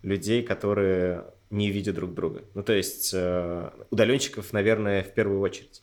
[0.02, 2.44] людей, которые не видя друг друга.
[2.54, 5.82] Ну, то есть э, удаленщиков, наверное, в первую очередь.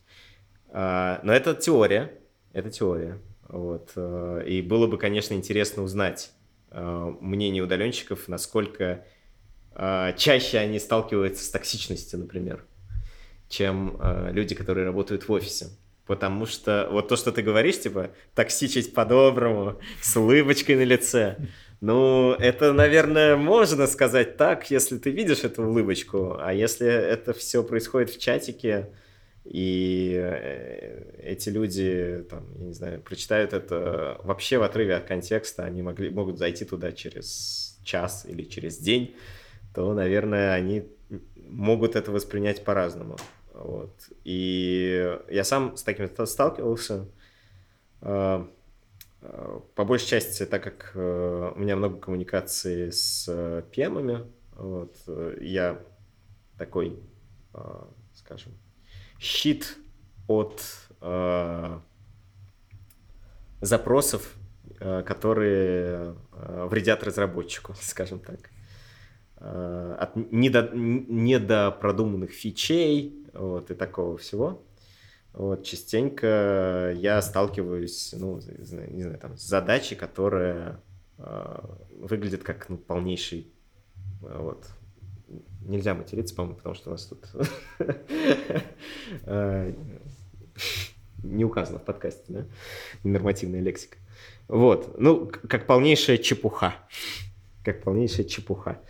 [0.69, 2.13] Э, но это теория,
[2.53, 3.19] это теория.
[3.47, 3.91] Вот.
[3.95, 6.31] Э, и было бы, конечно, интересно узнать
[6.71, 9.05] э, мнение удаленщиков, насколько
[10.17, 12.65] чаще они сталкиваются с токсичностью, например,
[13.47, 13.97] чем
[14.31, 15.67] люди, которые работают в офисе.
[16.05, 21.37] Потому что вот то, что ты говоришь, типа, токсичить по-доброму, с улыбочкой на лице,
[21.81, 27.63] ну, это, наверное, можно сказать так, если ты видишь эту улыбочку, а если это все
[27.63, 28.89] происходит в чатике,
[29.45, 35.63] и э, эти люди, там, я не знаю, прочитают это вообще в отрыве от контекста,
[35.63, 39.15] они могли, могут зайти туда через час или через день,
[39.73, 40.83] то, наверное, они
[41.47, 43.15] могут это воспринять по-разному.
[43.53, 43.93] Вот.
[44.25, 47.07] И я сам с таким сталкивался.
[49.21, 54.95] А, по большей части, так как э, у меня много коммуникации с э, пемами, вот,
[55.07, 55.79] э, я
[56.57, 56.99] такой,
[58.13, 58.51] скажем,
[59.17, 59.77] щит
[60.27, 60.61] от
[63.61, 64.35] запросов,
[64.77, 68.49] которые вредят разработчику, скажем так.
[69.37, 74.61] От недо, недопродуманных фичей вот, и такого всего.
[75.33, 78.39] Вот, частенько я сталкиваюсь, ну,
[78.89, 80.81] не знаю, там, с задачей, которая
[81.17, 81.59] э,
[81.99, 83.53] выглядит как ну, полнейший,
[84.23, 84.65] э, вот,
[85.61, 87.27] нельзя материться, по-моему, потому что у нас тут
[89.25, 89.73] э,
[91.23, 92.45] не указано в подкасте, да,
[93.03, 93.97] нормативная лексика.
[94.47, 96.75] Вот, ну, как полнейшая чепуха,
[97.63, 98.81] как полнейшая чепуха.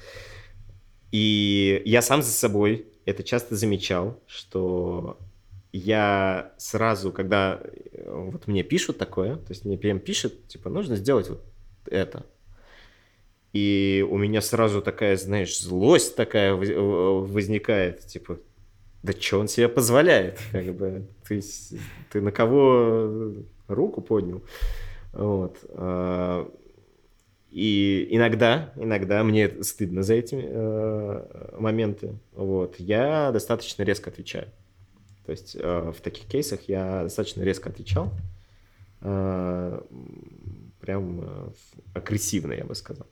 [1.11, 5.19] И я сам за собой это часто замечал, что
[5.71, 10.95] я сразу, когда э, вот мне пишут такое, то есть мне прям пишет, типа, нужно
[10.95, 11.43] сделать вот
[11.85, 12.25] это.
[13.53, 18.39] И у меня сразу такая, знаешь, злость такая возникает, типа,
[19.03, 21.41] да что он себе позволяет, как бы, ты,
[22.11, 23.33] ты на кого
[23.67, 24.43] руку поднял,
[25.13, 25.57] вот.
[25.71, 26.51] А,
[27.49, 34.49] и иногда, иногда мне стыдно за эти э, моменты, вот, я достаточно резко отвечаю.
[35.29, 38.11] То есть э, в таких кейсах я достаточно резко отвечал,
[39.01, 39.81] э,
[40.81, 41.49] прям э,
[41.93, 43.05] агрессивно, я бы сказал.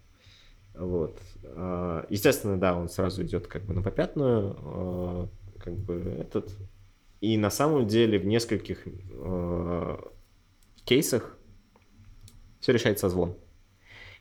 [0.73, 1.21] Вот.
[2.09, 6.49] Естественно, да, он сразу идет как бы на попятную, как бы этот.
[7.21, 8.87] И на самом деле в нескольких
[10.85, 11.37] кейсах
[12.59, 13.35] все решается созвон.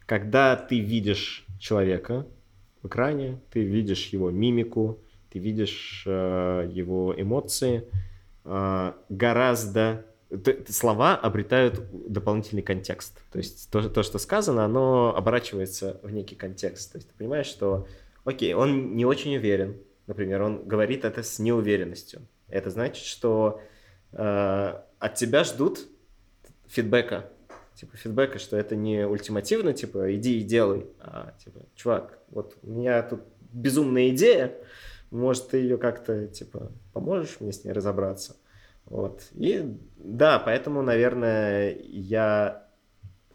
[0.04, 2.26] Когда ты видишь человека
[2.82, 4.98] в экране, ты видишь его мимику,
[5.30, 7.88] ты видишь э, его эмоции,
[8.44, 10.04] э, гораздо
[10.68, 13.20] слова обретают дополнительный контекст.
[13.30, 16.92] То есть то, то, что сказано, оно оборачивается в некий контекст.
[16.92, 17.86] То есть ты понимаешь, что,
[18.24, 22.26] окей, он не очень уверен, например, он говорит это с неуверенностью.
[22.48, 23.60] Это значит, что
[24.12, 25.86] э, от тебя ждут
[26.66, 27.30] фидбэка.
[27.74, 32.70] Типа фидбэка, что это не ультимативно, типа иди и делай, а типа, чувак, вот у
[32.70, 33.20] меня тут
[33.52, 34.54] безумная идея,
[35.10, 38.36] может, ты ее как-то, типа, поможешь мне с ней разобраться?
[38.86, 39.22] Вот.
[39.34, 42.68] И да, поэтому, наверное, я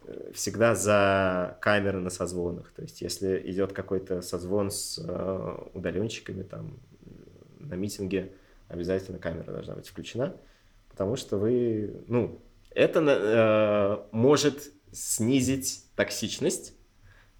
[0.06, 2.72] э, всегда за камеры на созвонах.
[2.72, 6.80] То есть, если идет какой-то созвон с э, удаленщиками там
[7.60, 8.32] на митинге,
[8.68, 10.36] обязательно камера должна быть включена,
[10.90, 12.40] потому что вы, ну,
[12.74, 16.74] это э, может снизить токсичность,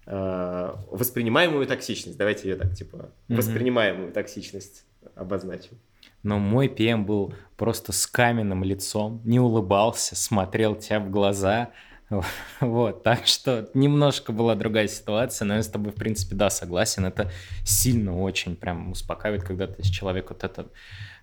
[0.06, 2.18] воспринимаемую токсичность.
[2.18, 3.36] Давайте ее так, типа, mm-hmm.
[3.36, 4.84] воспринимаемую токсичность
[5.14, 5.78] обозначим
[6.22, 11.70] но мой ПМ был просто с каменным лицом, не улыбался, смотрел тебя в глаза,
[12.60, 17.04] вот, так что немножко была другая ситуация, но я с тобой, в принципе, да, согласен,
[17.04, 17.30] это
[17.64, 20.66] сильно очень прям успокаивает, когда ты с человеком вот это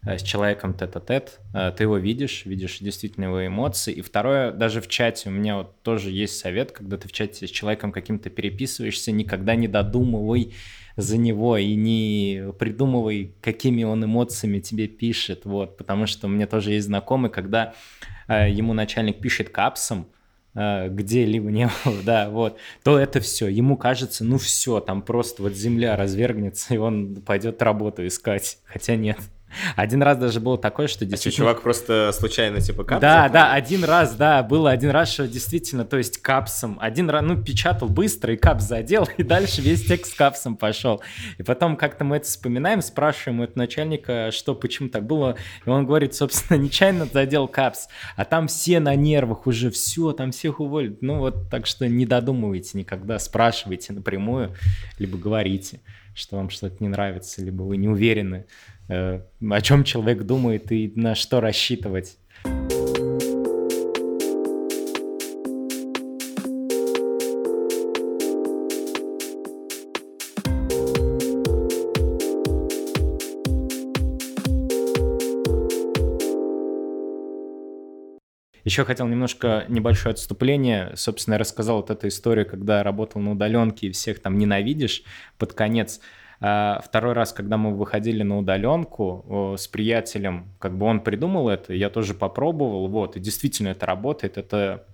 [0.05, 3.93] э, с человеком тет-а-тет, э, ты его видишь, видишь действительно его эмоции.
[3.93, 7.47] И второе, даже в чате у меня вот тоже есть совет, когда ты в чате
[7.47, 10.53] с человеком каким-то переписываешься, никогда не додумывай
[10.95, 16.45] за него и не придумывай, какими он эмоциями тебе пишет, вот, потому что у меня
[16.45, 17.73] тоже есть знакомый, когда
[18.27, 20.07] э, ему начальник пишет капсом,
[20.53, 25.53] где-либо не было, да, вот, то это все, ему кажется, ну все, там просто вот
[25.53, 29.17] земля развергнется, и он пойдет работу искать, хотя нет.
[29.75, 31.31] Один раз даже было такое, что действительно...
[31.31, 33.01] А что, чувак просто случайно типа капсом?
[33.01, 37.23] Да, да, один раз, да, было один раз, что действительно, то есть капсом, один раз,
[37.23, 41.01] ну, печатал быстро и капс задел, и дальше весь текст капсом пошел.
[41.37, 45.35] И потом как-то мы это вспоминаем, спрашиваем у этого начальника, что, почему так было,
[45.65, 50.31] и он говорит, собственно, нечаянно задел капс, а там все на нервах уже, все, там
[50.31, 51.01] всех уволят.
[51.01, 54.55] Ну вот, так что не додумывайте никогда, спрашивайте напрямую,
[54.97, 55.81] либо говорите,
[56.13, 58.45] что вам что-то не нравится, либо вы не уверены
[58.89, 62.17] Э, о чем человек думает и на что рассчитывать.
[78.69, 80.91] Еще хотел немножко небольшое отступление.
[80.93, 85.01] Собственно, я рассказал вот эту историю, когда работал на удаленке и всех там ненавидишь
[85.39, 85.99] под конец.
[86.39, 91.73] А второй раз, когда мы выходили на удаленку с приятелем, как бы он придумал это,
[91.73, 94.85] я тоже попробовал, вот, и действительно это работает, это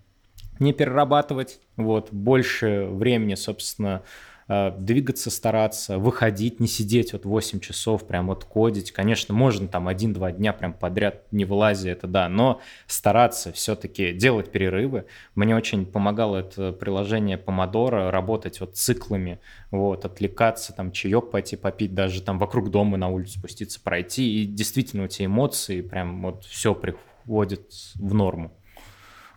[0.60, 4.04] не перерабатывать, вот, больше времени, собственно,
[4.47, 8.91] двигаться стараться, выходить, не сидеть вот 8 часов, прям вот кодить.
[8.91, 14.51] Конечно, можно там один-два дня прям подряд не вылазя, это да, но стараться все-таки делать
[14.51, 15.05] перерывы.
[15.34, 19.39] Мне очень помогало это приложение Помодора, работать вот циклами,
[19.71, 24.45] вот, отвлекаться, там, чаек пойти попить, даже там вокруг дома на улицу спуститься, пройти, и
[24.45, 28.55] действительно эти эмоции прям вот все приходит в норму.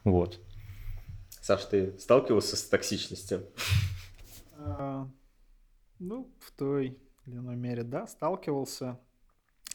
[0.04, 0.38] Вот.
[1.40, 3.46] Саш, ты сталкивался с токсичностью?
[4.58, 5.08] А,
[5.98, 8.98] ну, в той или иной мере, да, сталкивался.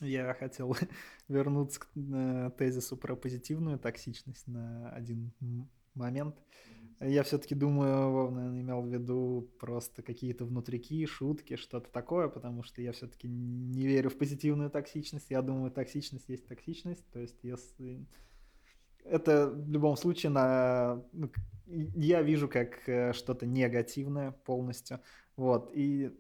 [0.01, 0.75] Я хотел
[1.27, 5.31] вернуться к э, тезису про позитивную токсичность на один
[5.93, 6.35] момент.
[6.99, 12.63] Я все-таки думаю, Вов, наверное, имел в виду просто какие-то внутрики, шутки, что-то такое, потому
[12.63, 15.29] что я все-таки не верю в позитивную токсичность.
[15.29, 17.05] Я думаю, токсичность есть токсичность.
[17.11, 18.05] То есть, если
[19.03, 21.29] это в любом случае на ну,
[21.95, 24.99] я вижу как э, что-то негативное полностью.
[25.36, 25.71] Вот.
[25.73, 26.12] И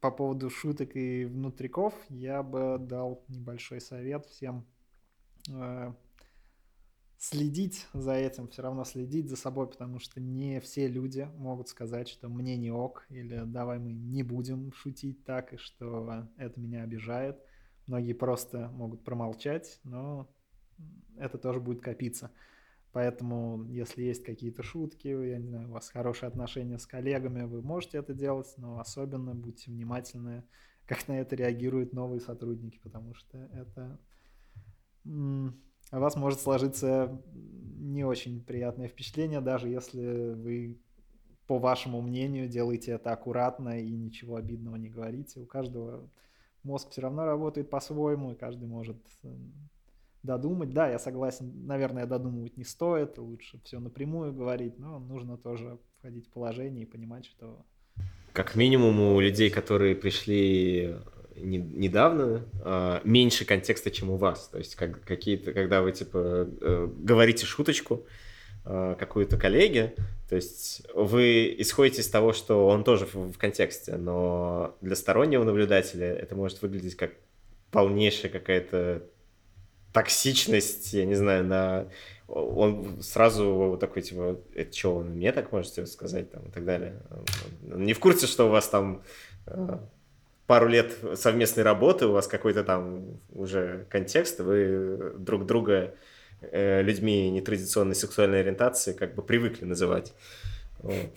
[0.00, 4.66] по поводу шуток и внутриков я бы дал небольшой совет всем
[5.48, 5.92] э,
[7.18, 12.08] следить за этим, все равно следить за собой, потому что не все люди могут сказать,
[12.08, 16.82] что мне не ок, или давай мы не будем шутить так, и что это меня
[16.82, 17.40] обижает,
[17.86, 20.28] многие просто могут промолчать, но
[21.16, 22.32] это тоже будет копиться.
[22.92, 27.62] Поэтому, если есть какие-то шутки, я не знаю, у вас хорошие отношения с коллегами, вы
[27.62, 30.44] можете это делать, но особенно будьте внимательны,
[30.86, 33.98] как на это реагируют новые сотрудники, потому что это
[35.04, 40.78] у вас может сложиться не очень приятное впечатление, даже если вы,
[41.46, 45.40] по вашему мнению, делаете это аккуратно и ничего обидного не говорите.
[45.40, 46.08] У каждого
[46.62, 48.96] мозг все равно работает по-своему, и каждый может
[50.22, 50.72] додумать.
[50.72, 56.26] Да, я согласен, наверное, додумывать не стоит, лучше все напрямую говорить, но нужно тоже входить
[56.28, 57.64] в положение и понимать, что...
[58.32, 60.96] Как минимум у людей, которые пришли
[61.36, 64.48] не, недавно, э, меньше контекста, чем у вас.
[64.48, 68.06] То есть как, какие-то, когда вы типа э, говорите шуточку
[68.64, 69.94] э, какую-то коллеге,
[70.28, 76.06] то есть вы исходите из того, что он тоже в контексте, но для стороннего наблюдателя
[76.06, 77.12] это может выглядеть как
[77.70, 79.02] полнейшая какая-то
[79.92, 81.86] токсичность, я не знаю, на...
[82.28, 87.02] Он сразу такой, типа, это что, он мне так можете сказать, там, и так далее.
[87.70, 89.02] Он не в курсе, что у вас там
[89.46, 89.78] э,
[90.46, 95.94] пару лет совместной работы, у вас какой-то там уже контекст, вы друг друга
[96.40, 100.14] э, людьми нетрадиционной сексуальной ориентации как бы привыкли называть.
[100.78, 101.10] Вот.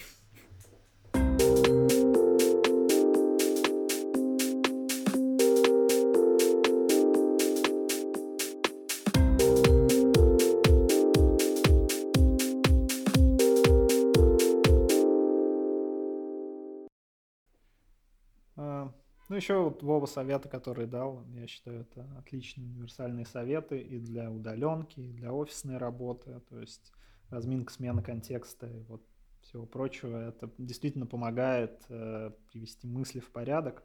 [19.46, 25.00] Еще вот Вова советы, которые дал, я считаю, это отличные универсальные советы и для удаленки,
[25.00, 26.92] и для офисной работы, то есть
[27.30, 29.04] разминка, смена контекста и вот
[29.42, 30.18] всего прочего.
[30.30, 33.84] Это действительно помогает э, привести мысли в порядок.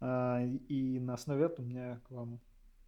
[0.00, 2.40] Э, и на основе этого у меня к вам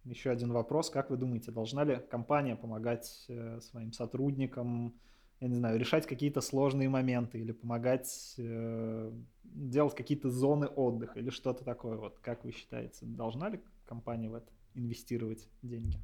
[0.05, 0.89] еще один вопрос.
[0.89, 4.97] Как вы думаете, должна ли компания помогать э, своим сотрудникам
[5.41, 9.11] я не знаю, решать какие-то сложные моменты или помогать э,
[9.43, 11.97] делать какие-то зоны отдыха или что-то такое.
[11.97, 15.97] Вот как вы считаете, должна ли компания в это инвестировать деньги?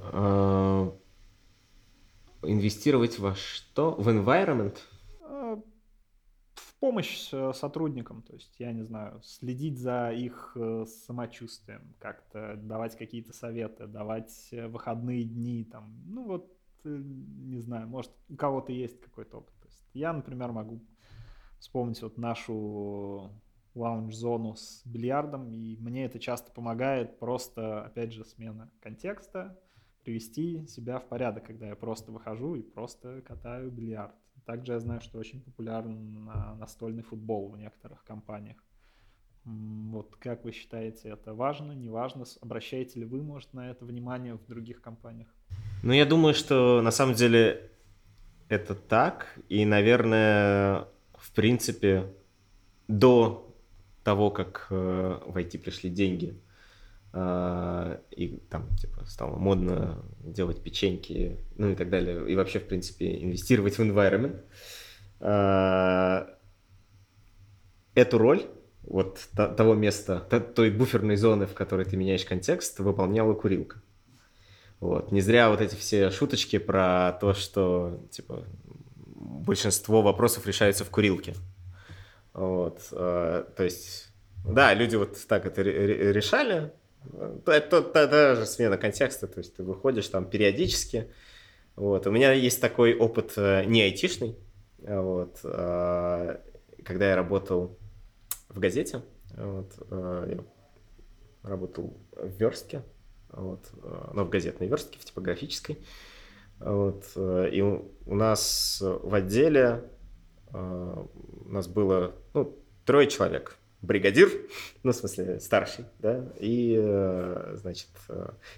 [0.00, 0.96] А,
[2.42, 3.92] инвестировать во что?
[3.92, 4.78] В environment?
[5.20, 5.60] А,
[6.54, 12.56] в помощь э, сотрудникам, то есть, я не знаю, следить за их э, самочувствием, как-то
[12.56, 16.50] давать какие-то советы, давать э, выходные дни, там, ну вот
[16.84, 19.54] не знаю, может, у кого-то есть какой-то опыт.
[19.60, 20.80] То есть я, например, могу
[21.58, 23.30] вспомнить вот нашу
[23.74, 29.58] лаунж-зону с бильярдом, и мне это часто помогает просто, опять же, смена контекста,
[30.04, 34.14] привести себя в порядок, когда я просто выхожу и просто катаю бильярд.
[34.44, 36.24] Также я знаю, что очень популярен
[36.58, 38.56] настольный футбол в некоторых компаниях.
[39.44, 42.24] Вот как вы считаете, это важно, не важно?
[42.40, 45.28] Обращаете ли вы, может, на это внимание в других компаниях?
[45.82, 47.70] Ну, я думаю, что на самом деле
[48.48, 49.26] это так.
[49.48, 52.06] И, наверное, в принципе,
[52.86, 53.52] до
[54.04, 56.40] того, как э, в IT пришли деньги,
[57.12, 62.66] э, и там, типа, стало модно делать печеньки, ну и так далее, и вообще, в
[62.66, 64.40] принципе, инвестировать в environment,
[65.20, 66.26] э,
[67.94, 68.42] эту роль
[68.82, 70.20] вот того места,
[70.54, 73.80] той буферной зоны, в которой ты меняешь контекст, выполняла курилка.
[74.82, 75.12] Вот.
[75.12, 78.44] Не зря вот эти все шуточки про то, что типа
[79.04, 81.36] большинство вопросов решаются в курилке.
[82.34, 82.80] Вот.
[82.90, 84.08] А, то есть,
[84.44, 86.72] да, люди вот так это решали.
[87.46, 91.12] Это, это, же смена контекста, то есть ты выходишь там периодически.
[91.76, 92.08] Вот.
[92.08, 94.36] У меня есть такой опыт э, не айтишный.
[94.78, 95.38] Вот.
[95.42, 96.40] Когда
[96.84, 97.78] я работал
[98.48, 99.02] в газете,
[99.36, 102.82] вот, э, я работал в верстке,
[103.32, 105.78] вот, э, ну, в газетной верстке, в типографической.
[106.58, 109.84] Вот, э, и у нас в отделе
[110.54, 112.54] у нас было ну,
[112.84, 113.56] трое человек.
[113.80, 114.30] Бригадир,
[114.82, 116.76] ну, в смысле, старший, да, и,
[117.54, 117.88] значит,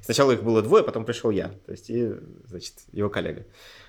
[0.00, 2.14] сначала их было двое, потом пришел я, то есть, и,
[2.46, 3.46] значит, его коллега.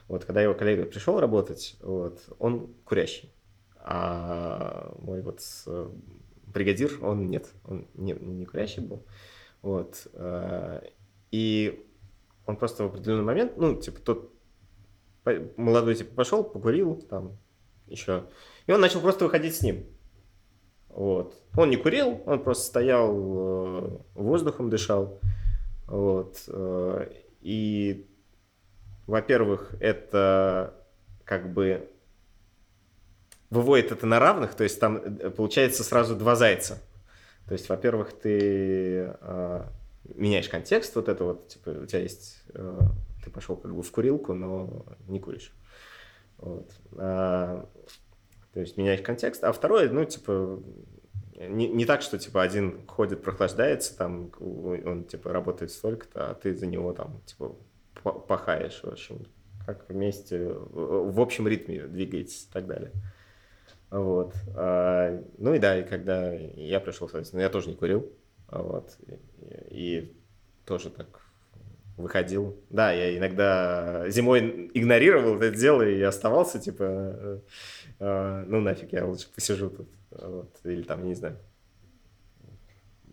[0.07, 3.33] Вот, когда его коллега пришел работать, вот, он курящий,
[3.77, 5.41] а мой вот
[6.55, 9.05] бригадир, он нет, он не, не курящий был.
[9.65, 10.07] Вот.
[10.13, 10.81] Э,
[11.31, 11.83] и
[12.45, 14.31] он просто в определенный момент, ну, типа, тот
[15.57, 17.39] молодой, типа, пошел, покурил там
[17.87, 18.25] еще.
[18.67, 19.87] И он начал просто выходить с ним.
[20.89, 21.33] Вот.
[21.57, 25.19] Он не курил, он просто стоял, э, воздухом дышал.
[25.87, 26.43] Вот.
[26.47, 27.09] Э,
[27.41, 28.07] и,
[29.07, 30.75] во-первых, это
[31.23, 31.89] как бы
[33.49, 35.01] выводит это на равных, то есть там
[35.35, 36.83] получается сразу два зайца.
[37.47, 39.63] То есть, во-первых, ты э,
[40.15, 42.79] меняешь контекст, вот это вот, типа, у тебя есть, э,
[43.23, 45.53] ты пошел как бы в курилку, но не куришь.
[46.37, 46.71] Вот.
[46.97, 47.69] А,
[48.53, 49.43] то есть меняешь контекст.
[49.43, 50.59] А второе, ну, типа,
[51.35, 56.55] не, не так, что, типа, один ходит, прохлаждается, там, он, типа, работает столько-то, а ты
[56.55, 57.55] за него, там, типа,
[58.27, 59.25] пахаешь, в общем,
[59.65, 62.91] как вместе, в общем ритме двигаетесь и так далее.
[63.89, 64.33] Вот.
[64.55, 68.11] А, ну и да, и когда я пришел, соответственно, я тоже не курил,
[68.49, 69.19] вот, и,
[69.69, 70.17] и
[70.65, 71.25] тоже так
[71.97, 72.57] выходил.
[72.69, 77.39] Да, я иногда зимой игнорировал это дело и оставался, типа, э,
[77.99, 81.37] э, ну нафиг, я лучше посижу тут, вот, или там, не знаю,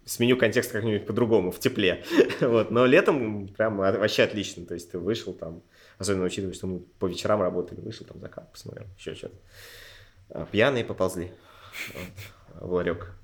[0.04, 2.02] сменю контекст как-нибудь по-другому, в тепле,
[2.40, 5.62] вот, но летом прям вообще отлично, то есть ты вышел там,
[5.98, 9.36] особенно учитывая, что мы по вечерам работали, вышел там закат, посмотрел, еще что-то.
[10.32, 11.30] А, пьяные поползли
[11.94, 13.14] вот, в ларек.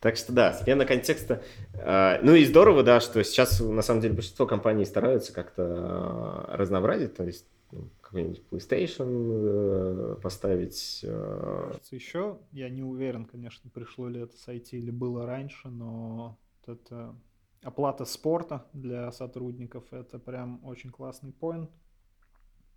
[0.00, 1.42] Так что да, смена контекста.
[1.74, 6.56] А, ну и здорово, да, что сейчас на самом деле большинство компаний стараются как-то а,
[6.56, 11.00] разнообразить, то есть ну, какой-нибудь PlayStation э, поставить.
[11.04, 11.72] Э.
[11.90, 16.78] Еще я не уверен, конечно, пришло ли это с IT или было раньше, но вот
[16.78, 17.14] это
[17.62, 21.68] оплата спорта для сотрудников это прям очень классный point,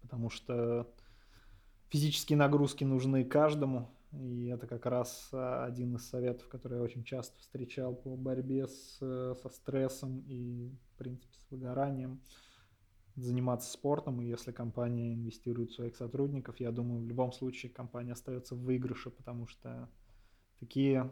[0.02, 0.88] потому что
[1.94, 7.04] физические нагрузки нужны каждому, и это как раз а, один из советов, который я очень
[7.04, 12.20] часто встречал по борьбе с, со стрессом и, в принципе, с выгоранием.
[13.16, 18.14] Заниматься спортом, и если компания инвестирует в своих сотрудников, я думаю, в любом случае компания
[18.14, 19.88] остается в выигрыше, потому что
[20.60, 21.12] такие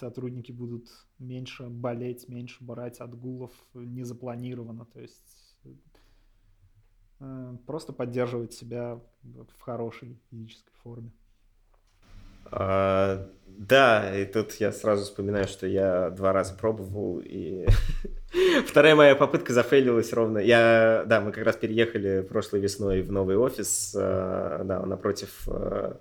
[0.00, 0.88] сотрудники будут
[1.20, 4.84] меньше болеть, меньше брать отгулов незапланированно.
[4.86, 5.68] То есть э,
[7.66, 11.10] просто поддерживать себя в хорошей физической форме.
[12.50, 17.66] А, да, и тут я сразу вспоминаю, что я два раза пробовал, и
[18.66, 20.38] вторая моя попытка зафейлилась ровно.
[20.38, 26.00] Я, да, мы как раз переехали прошлой весной в новый офис, а, да, напротив а,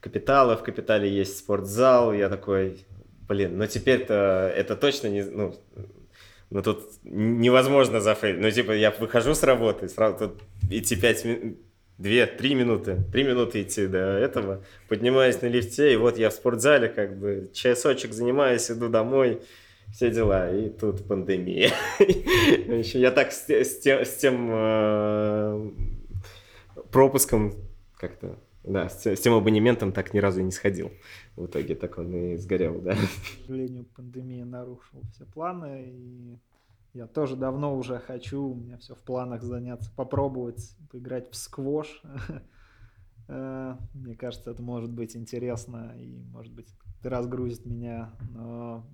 [0.00, 0.56] Капитала.
[0.56, 2.12] В Капитале есть спортзал.
[2.12, 2.86] Я такой,
[3.28, 5.54] блин, ну теперь-то это точно не, ну,
[6.50, 8.40] ну тут невозможно зафейлить.
[8.40, 11.56] Ну, типа, я выхожу с работы, сразу тут идти пять минут
[12.00, 16.88] две-три минуты, три минуты идти до этого, поднимаюсь на лифте, и вот я в спортзале,
[16.88, 19.42] как бы, часочек занимаюсь, иду домой,
[19.92, 21.72] все дела, и тут пандемия.
[22.94, 23.44] Я так с,
[23.80, 25.70] тем, с тем э,
[26.90, 27.54] пропуском
[27.96, 30.90] как-то, да, с, с тем абонементом так ни разу и не сходил.
[31.36, 32.94] В итоге так он и сгорел, да.
[32.94, 36.38] К сожалению, пандемия нарушила все планы, и
[36.92, 42.02] я тоже давно уже хочу, у меня все в планах заняться, попробовать поиграть в сквош.
[43.32, 46.66] Э, мне кажется, это может быть интересно и, может быть,
[47.04, 48.84] разгрузит меня, но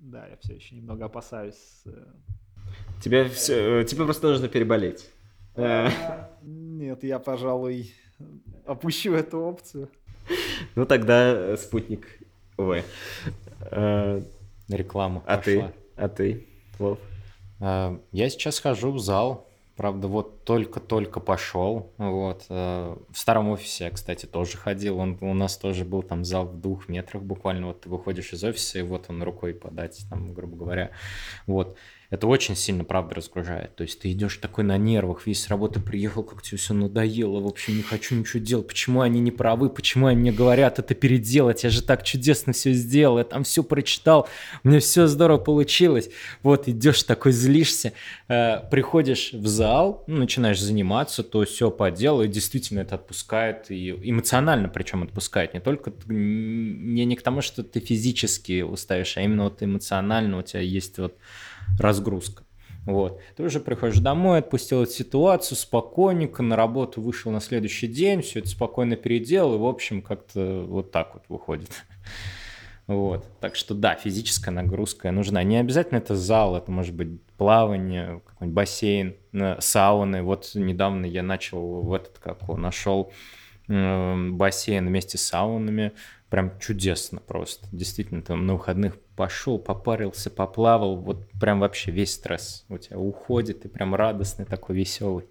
[0.00, 1.80] да, я все еще немного опасаюсь.
[1.86, 2.12] Э.
[3.00, 5.10] Тебе, все, тебе просто нужно переболеть.
[5.56, 5.88] Э.
[6.42, 7.94] Нет, я, пожалуй,
[8.66, 9.88] опущу эту опцию.
[10.74, 12.06] Ну тогда спутник
[12.56, 12.82] В.
[14.68, 15.22] Рекламу.
[15.26, 15.72] А ты?
[15.96, 16.46] А ты?
[16.78, 16.98] Вов?
[17.60, 22.46] А, я сейчас хожу в зал, правда, вот только-только пошел, вот.
[22.48, 26.46] Э, в старом офисе я, кстати, тоже ходил, он, у нас тоже был там зал
[26.46, 30.34] в двух метрах буквально, вот ты выходишь из офиса, и вот он рукой подать, там,
[30.34, 30.90] грубо говоря,
[31.46, 31.76] вот
[32.12, 33.74] это очень сильно, правда, разгружает.
[33.74, 37.40] То есть ты идешь такой на нервах, весь с работы приехал, как тебе все надоело,
[37.40, 38.66] в общем, не хочу ничего делать.
[38.66, 39.70] Почему они не правы?
[39.70, 41.64] Почему они мне говорят это переделать?
[41.64, 44.28] Я же так чудесно все сделал, я там все прочитал,
[44.62, 46.10] меня все здорово получилось.
[46.42, 47.94] Вот идешь такой, злишься,
[48.28, 53.70] э, приходишь в зал, ну, начинаешь заниматься, то все по делу, и действительно это отпускает,
[53.70, 55.54] и эмоционально причем отпускает.
[55.54, 60.42] Не только не, не к тому, что ты физически устаешь, а именно вот эмоционально у
[60.42, 61.16] тебя есть вот
[61.78, 62.44] разгрузка.
[62.84, 63.20] Вот.
[63.36, 68.40] Ты уже приходишь домой, отпустил эту ситуацию спокойненько, на работу вышел на следующий день, все
[68.40, 71.70] это спокойно переделал, и, в общем, как-то вот так вот выходит.
[72.88, 73.24] Вот.
[73.40, 75.44] Так что да, физическая нагрузка нужна.
[75.44, 80.22] Не обязательно это зал, это может быть плавание, какой-нибудь бассейн, э, сауны.
[80.22, 83.12] Вот недавно я начал в этот, как он, нашел
[83.68, 85.92] бассейн вместе с саунами.
[86.32, 87.68] Прям чудесно просто.
[87.72, 90.96] Действительно, там на выходных пошел, попарился, поплавал.
[90.96, 95.26] Вот прям вообще весь стресс у тебя уходит, и прям радостный такой, веселый.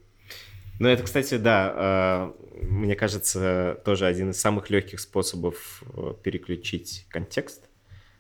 [0.80, 7.08] Ну, это, кстати, да, э, мне кажется, тоже один из самых легких способов э, переключить
[7.10, 7.64] контекст.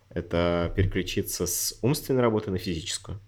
[0.09, 3.19] Это переключиться с умственной работы на физическую.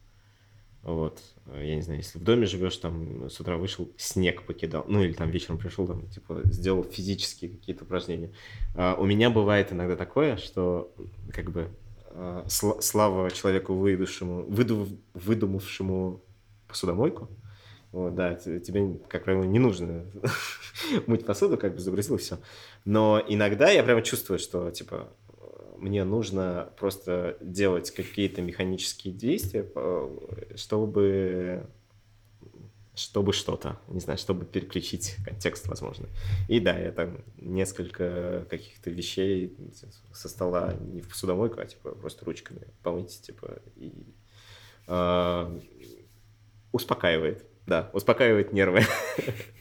[0.83, 5.01] Вот, я не знаю, если в доме живешь, там с утра вышел, снег покидал, ну
[5.01, 8.33] или там вечером пришел, там, типа, сделал физические какие-то упражнения.
[8.75, 10.93] А, у меня бывает иногда такое, что,
[11.31, 11.69] как бы,
[12.09, 16.21] а, сл- слава человеку, выдумавшему, выду- выдумавшему
[16.67, 17.29] посудомойку,
[17.93, 20.03] вот, да, тебе, как правило, не нужно
[21.07, 22.39] мыть посуду, как бы загрузил и все.
[22.83, 25.13] Но иногда я прямо чувствую, что, типа,
[25.83, 29.69] мне нужно просто делать какие-то механические действия,
[30.55, 31.67] чтобы
[32.95, 36.07] чтобы что-то, не знаю, чтобы переключить контекст, возможно.
[36.47, 39.57] И да, я там несколько каких-то вещей
[40.13, 44.05] со стола не в посудомойку, а типа просто ручками помыть, типа, и
[44.85, 45.59] э,
[46.71, 47.43] успокаивает.
[47.65, 48.81] Да, успокаивает нервы.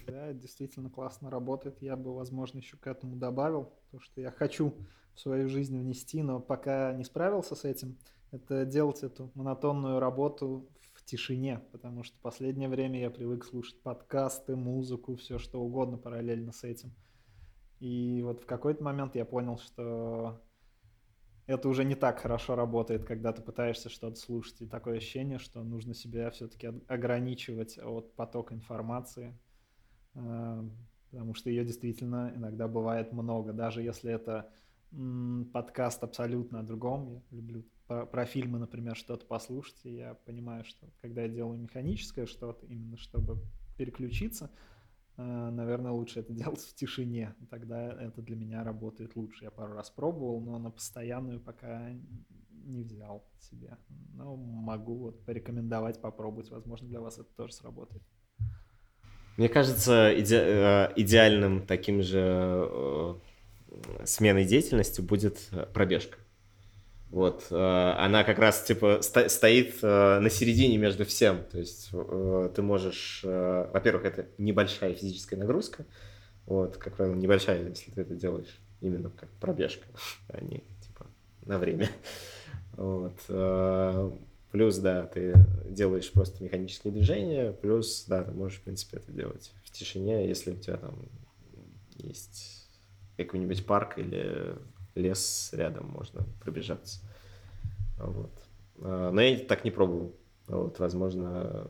[0.06, 1.80] Да, действительно классно работает.
[1.80, 4.74] Я бы, возможно, еще к этому добавил, то, что я хочу
[5.14, 7.98] в свою жизнь внести, но пока не справился с этим,
[8.30, 14.56] это делать эту монотонную работу в тишине, потому что последнее время я привык слушать подкасты,
[14.56, 16.92] музыку, все что угодно параллельно с этим.
[17.80, 20.40] И вот в какой-то момент я понял, что
[21.46, 24.60] это уже не так хорошо работает, когда ты пытаешься что-то слушать.
[24.62, 29.36] И такое ощущение, что нужно себя все-таки ограничивать от потока информации,
[30.14, 30.62] э,
[31.10, 33.52] потому что ее действительно иногда бывает много.
[33.52, 34.50] Даже если это
[35.52, 37.22] подкаст абсолютно о другом.
[37.30, 41.58] Я люблю про, про фильмы, например, что-то послушать, и я понимаю, что когда я делаю
[41.58, 43.42] механическое что-то, именно чтобы
[43.76, 44.50] переключиться,
[45.16, 47.34] э, наверное, лучше это делать в тишине.
[47.50, 49.44] Тогда это для меня работает лучше.
[49.44, 51.90] Я пару раз пробовал, но на постоянную пока
[52.64, 53.76] не взял себе.
[54.14, 56.50] Но могу вот порекомендовать, попробовать.
[56.50, 58.02] Возможно, для вас это тоже сработает.
[59.38, 63.14] Мне кажется, иде э, идеальным таким же э,
[64.04, 66.18] сменой деятельности будет э, пробежка.
[67.10, 71.44] Вот, э, она как раз, типа, стоит э, на середине между всем.
[71.50, 75.84] То есть ты можешь, во-первых, это небольшая физическая нагрузка,
[76.46, 79.86] вот, как правило, небольшая, если ты это делаешь именно как пробежка,
[80.28, 81.06] а не, типа,
[81.44, 81.88] на время.
[82.72, 83.18] Вот.
[84.50, 85.34] Плюс, да, ты
[85.66, 90.52] делаешь просто механические движения, плюс, да, ты можешь, в принципе, это делать в тишине, если
[90.52, 91.08] у тебя там
[91.96, 92.61] есть
[93.24, 94.54] какой-нибудь парк или
[94.94, 97.00] лес рядом можно пробежаться.
[97.98, 98.32] Вот.
[98.78, 100.14] А, но я так не пробовал.
[100.48, 101.68] Вот, возможно,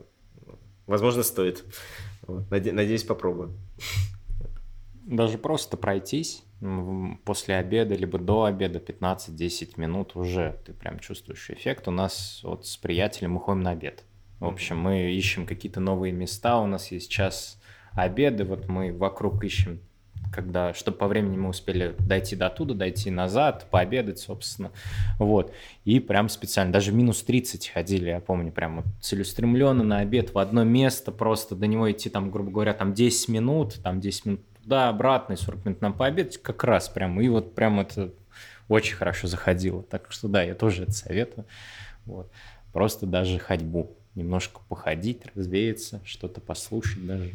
[0.87, 1.65] возможно, стоит.
[2.23, 2.49] Вот.
[2.51, 3.55] Наде- надеюсь, попробую.
[5.05, 6.45] Даже просто пройтись
[7.25, 11.89] после обеда, либо до обеда 15-10 минут уже ты прям чувствуешь эффект.
[11.89, 14.05] У нас вот с приятелем мы ходим на обед.
[14.39, 17.61] В общем, мы ищем какие-то новые места, у нас есть час
[17.93, 19.81] обеда, вот мы вокруг ищем
[20.33, 24.73] когда, чтобы по времени мы успели дойти до туда, дойти назад, пообедать, собственно,
[25.19, 25.53] вот,
[25.85, 30.39] и прям специально, даже минус 30 ходили, я помню, прям вот целеустремленно на обед в
[30.39, 34.41] одно место, просто до него идти там, грубо говоря, там 10 минут, там 10 минут
[34.63, 38.13] туда, обратно, и 40 минут нам пообедать, как раз прям, и вот прям это
[38.69, 41.47] очень хорошо заходило, так что да, я тоже это советую,
[42.07, 42.31] вот,
[42.73, 47.33] просто даже ходьбу, немножко походить, развеяться, что-то послушать даже.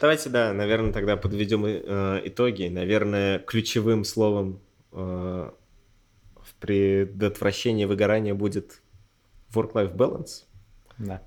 [0.00, 2.68] Давайте, да, наверное, тогда подведем э, итоги.
[2.68, 4.60] Наверное, ключевым словом
[4.92, 5.50] э,
[6.36, 8.80] в предотвращении выгорания будет
[9.52, 10.44] work-life balance.
[10.98, 11.20] Да.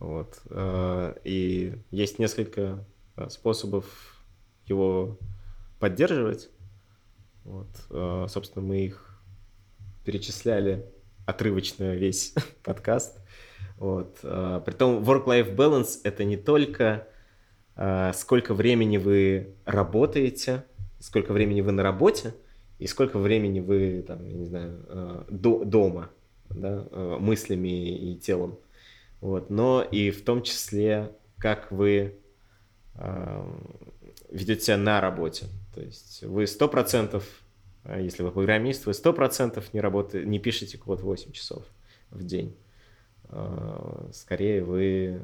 [0.00, 0.40] Вот.
[0.50, 2.84] Э, и есть несколько
[3.28, 3.84] способов
[4.66, 5.16] его
[5.78, 6.50] поддерживать.
[7.44, 7.68] Вот.
[8.30, 9.20] Собственно, мы их
[10.04, 10.84] перечисляли
[11.24, 13.20] отрывочно весь подкаст.
[13.76, 14.18] Вот.
[14.20, 17.06] Притом work-life balance это не только
[18.14, 20.64] сколько времени вы работаете,
[20.98, 22.34] сколько времени вы на работе
[22.78, 26.10] и сколько времени вы, там, я не знаю, а, до, дома,
[26.48, 28.58] да, а, мыслями и телом.
[29.20, 29.50] Вот.
[29.50, 32.14] Но и в том числе, как вы
[34.28, 35.46] ведете себя на работе.
[35.72, 37.24] То есть вы сто процентов,
[37.84, 41.62] если вы программист, вы сто процентов не работаете, не пишете код 8 часов
[42.10, 42.56] в день.
[44.12, 45.22] Скорее вы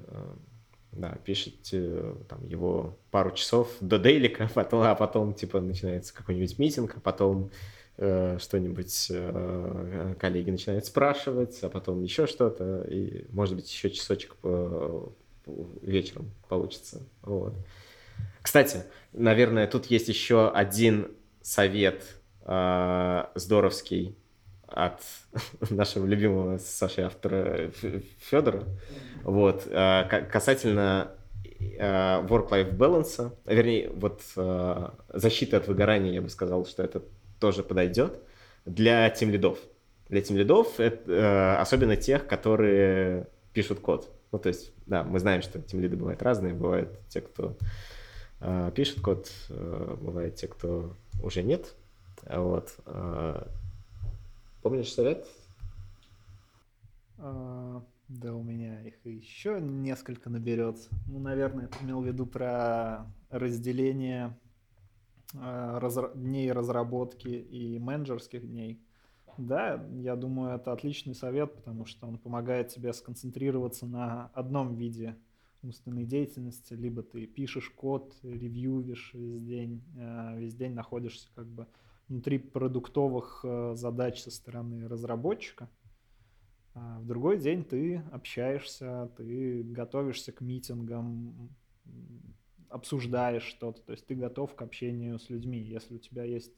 [0.97, 6.97] да, пишете там его пару часов до дейлика, потом, а потом типа начинается какой-нибудь митинг,
[6.97, 7.51] а потом
[7.97, 14.37] э, что-нибудь э, коллеги начинают спрашивать, а потом еще что-то, и может быть еще часочек
[14.37, 15.13] по,
[15.45, 17.03] по вечером получится.
[17.23, 17.55] Вот.
[18.43, 21.09] Кстати, наверное, тут есть еще один
[21.43, 22.05] совет
[22.43, 24.17] э, здоровский
[24.75, 25.01] от
[25.71, 27.71] нашего любимого Саши автора
[28.19, 28.65] Федора.
[29.23, 29.65] Вот.
[29.65, 31.13] Касательно
[31.49, 34.23] work-life balance, вернее, вот
[35.09, 37.03] защиты от выгорания, я бы сказал, что это
[37.41, 38.19] тоже подойдет
[38.67, 39.59] для тем лидов.
[40.09, 44.11] Для тем лидов, особенно тех, которые пишут код.
[44.35, 46.53] Ну, то есть, да, мы знаем, что тем лиды бывают разные.
[46.53, 47.57] Бывают те, кто
[48.41, 51.75] э, пишет код, э, бывают те, кто уже нет.
[52.29, 52.75] Вот.
[54.65, 55.27] Помнишь совет?
[57.19, 60.89] А, да, у меня их еще несколько наберется.
[61.07, 64.35] Ну, наверное, ты имел в виду про разделение
[65.35, 68.81] э, разра- дней разработки и менеджерских дней.
[69.37, 75.15] Да, я думаю, это отличный совет, потому что он помогает тебе сконцентрироваться на одном виде
[75.63, 81.67] умственной деятельности, либо ты пишешь код, ревьювишь весь день, э, весь день находишься как бы
[82.09, 85.69] внутри продуктовых э, задач со стороны разработчика,
[86.75, 91.55] а в другой день ты общаешься, ты готовишься к митингам,
[92.69, 95.61] обсуждаешь что-то, то есть ты готов к общению с людьми.
[95.61, 96.53] Если у тебя есть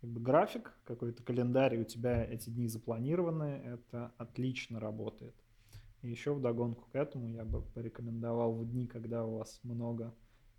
[0.00, 5.36] как бы график, какой-то календарь, у тебя эти дни запланированы, это отлично работает.
[6.02, 10.12] И еще в догонку к этому я бы порекомендовал в дни, когда у вас много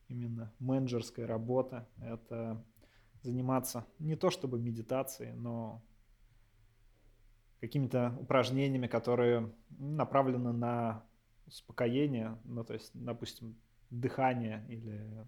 [0.08, 2.64] именно менеджерской работы, это
[3.24, 5.82] заниматься не то чтобы медитацией, но
[7.60, 11.06] какими-то упражнениями, которые направлены на
[11.48, 13.56] успокоение, ну то есть, допустим,
[13.90, 15.26] дыхание или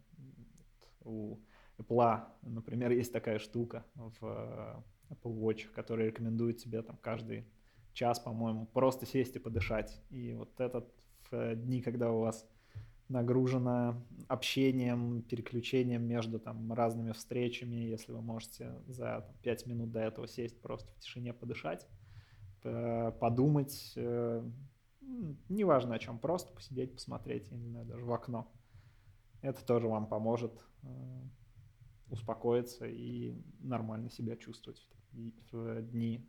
[1.02, 1.40] у
[1.78, 7.46] Apple, например, есть такая штука в Apple Watch, которая рекомендует тебе там каждый
[7.94, 10.02] час, по-моему, просто сесть и подышать.
[10.10, 10.94] И вот этот
[11.32, 12.48] в дни, когда у вас
[13.10, 20.00] нагружено общением, переключением между там разными встречами, если вы можете за там, 5 минут до
[20.00, 21.88] этого сесть просто в тишине подышать,
[22.62, 24.44] подумать, э,
[25.50, 28.52] неважно о чем, просто посидеть, посмотреть, я не знаю, даже в окно.
[29.42, 30.88] Это тоже вам поможет э,
[32.10, 34.88] успокоиться и нормально себя чувствовать
[35.52, 36.28] в дни,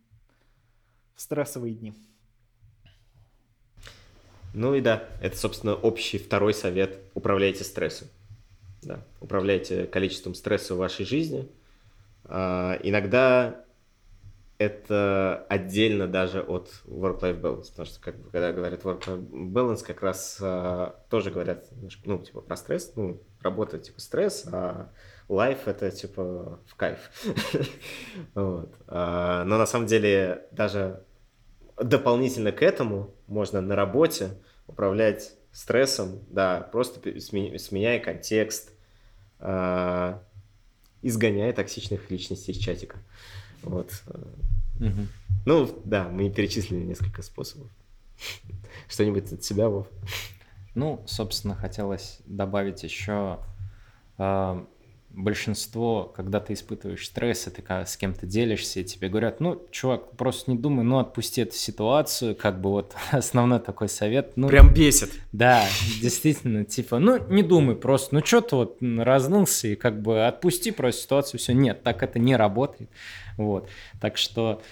[1.15, 1.95] в стрессовые дни.
[4.57, 6.99] Ну и да, это, собственно, общий второй совет.
[7.13, 8.09] Управляйте стрессом.
[8.81, 11.47] Да, управляйте количеством стресса в вашей жизни.
[12.25, 13.67] А, иногда
[14.57, 20.39] это отдельно даже от work-life balance, потому что как когда говорят work-life balance, как раз
[20.41, 21.67] а, тоже говорят,
[22.07, 24.89] ну, типа, про стресс, ну, работа, типа, стресс, а
[25.29, 27.11] life это, типа, в кайф.
[28.35, 31.03] а, но на самом деле даже
[31.79, 34.31] дополнительно к этому можно на работе
[34.67, 38.73] управлять стрессом, да, просто сменяя контекст,
[39.39, 40.23] а,
[41.03, 42.99] изгоняя токсичных личностей из чатика.
[43.63, 43.91] Вот.
[44.81, 45.07] Угу.
[45.47, 47.71] Ну, да, мы перечислили несколько способов.
[48.89, 49.89] Что-нибудь от себя, Вов?
[50.75, 53.41] Ну, собственно, хотелось добавить еще
[54.19, 54.67] а,
[55.17, 60.11] большинство, когда ты испытываешь стресс, и ты с кем-то делишься, и тебе говорят, ну, чувак,
[60.13, 64.33] просто не думай, ну, отпусти эту ситуацию, как бы вот основной такой совет.
[64.37, 65.11] Ну, Прям бесит.
[65.33, 65.65] Да,
[66.03, 70.71] действительно, типа, ну, не думай просто, ну, что ты вот разнылся, и как бы отпусти
[70.71, 72.91] просто ситуацию, все, нет, так это не работает,
[73.39, 73.71] вот.
[74.01, 74.63] Так что,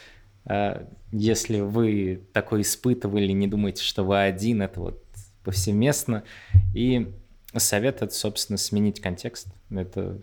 [0.44, 5.02] э, если вы такой испытывали, не думайте, что вы один, это вот
[5.42, 6.22] повсеместно,
[6.74, 7.10] и
[7.60, 9.48] совет это, собственно, сменить контекст.
[9.70, 10.20] Это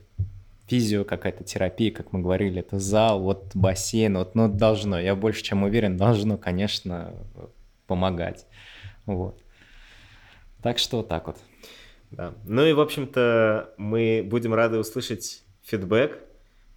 [0.71, 5.43] физио, какая-то терапия, как мы говорили, это зал, вот бассейн, вот, ну, должно, я больше
[5.43, 7.13] чем уверен, должно, конечно,
[7.87, 8.47] помогать.
[9.05, 9.37] Вот.
[10.61, 11.37] Так что вот так вот.
[12.11, 12.33] Да.
[12.45, 16.19] Ну и, в общем-то, мы будем рады услышать фидбэк,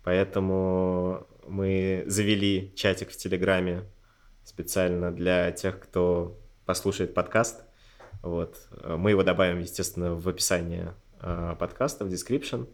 [0.03, 3.85] поэтому мы завели чатик в Телеграме
[4.43, 6.37] специально для тех, кто
[6.67, 7.63] послушает подкаст.
[8.23, 8.57] Вот.
[8.85, 12.67] Мы его добавим, естественно, в описание э, подкаста, в description.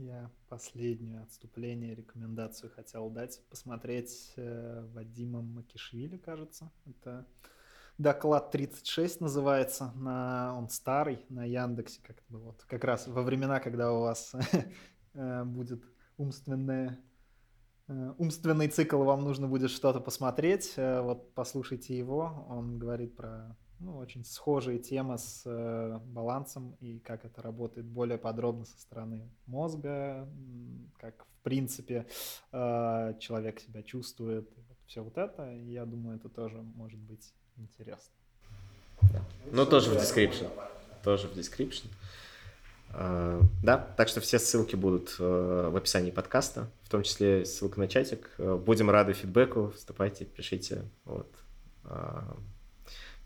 [0.00, 3.42] Я последнее отступление, рекомендацию хотел дать.
[3.50, 6.72] Посмотреть э, Вадима Макишвили, кажется.
[6.86, 7.26] Это
[7.98, 9.92] доклад 36 называется.
[9.96, 12.64] На, он старый, на Яндексе как-то вот.
[12.66, 14.34] Как раз во времена, когда у вас
[15.12, 15.84] э, будет
[16.16, 16.98] умственная
[17.88, 20.72] э, умственный цикл, вам нужно будет что-то посмотреть.
[20.78, 22.46] Э, вот послушайте его.
[22.48, 28.18] Он говорит про ну, очень схожие темы с э, балансом и как это работает более
[28.18, 30.28] подробно со стороны мозга,
[30.98, 32.06] как в принципе
[32.52, 35.50] э, человек себя чувствует, вот, все вот это.
[35.52, 38.12] Я думаю, это тоже может быть интересно.
[39.50, 40.50] Но тоже в description.
[41.02, 41.86] Тоже в description.
[42.92, 47.88] Э, да, так что все ссылки будут в описании подкаста, в том числе ссылка на
[47.88, 48.30] чатик.
[48.38, 50.84] Будем рады фидбэку, вступайте, пишите.
[51.04, 51.34] Вот.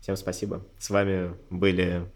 [0.05, 0.61] Всем спасибо.
[0.77, 2.07] С вами были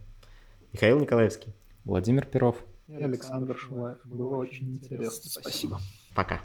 [0.74, 2.56] Михаил Николаевский, Владимир Перов
[2.88, 3.98] и Александр Шулаев.
[4.04, 5.28] Было очень интересно.
[5.28, 5.80] Спасибо.
[6.14, 6.40] Пока.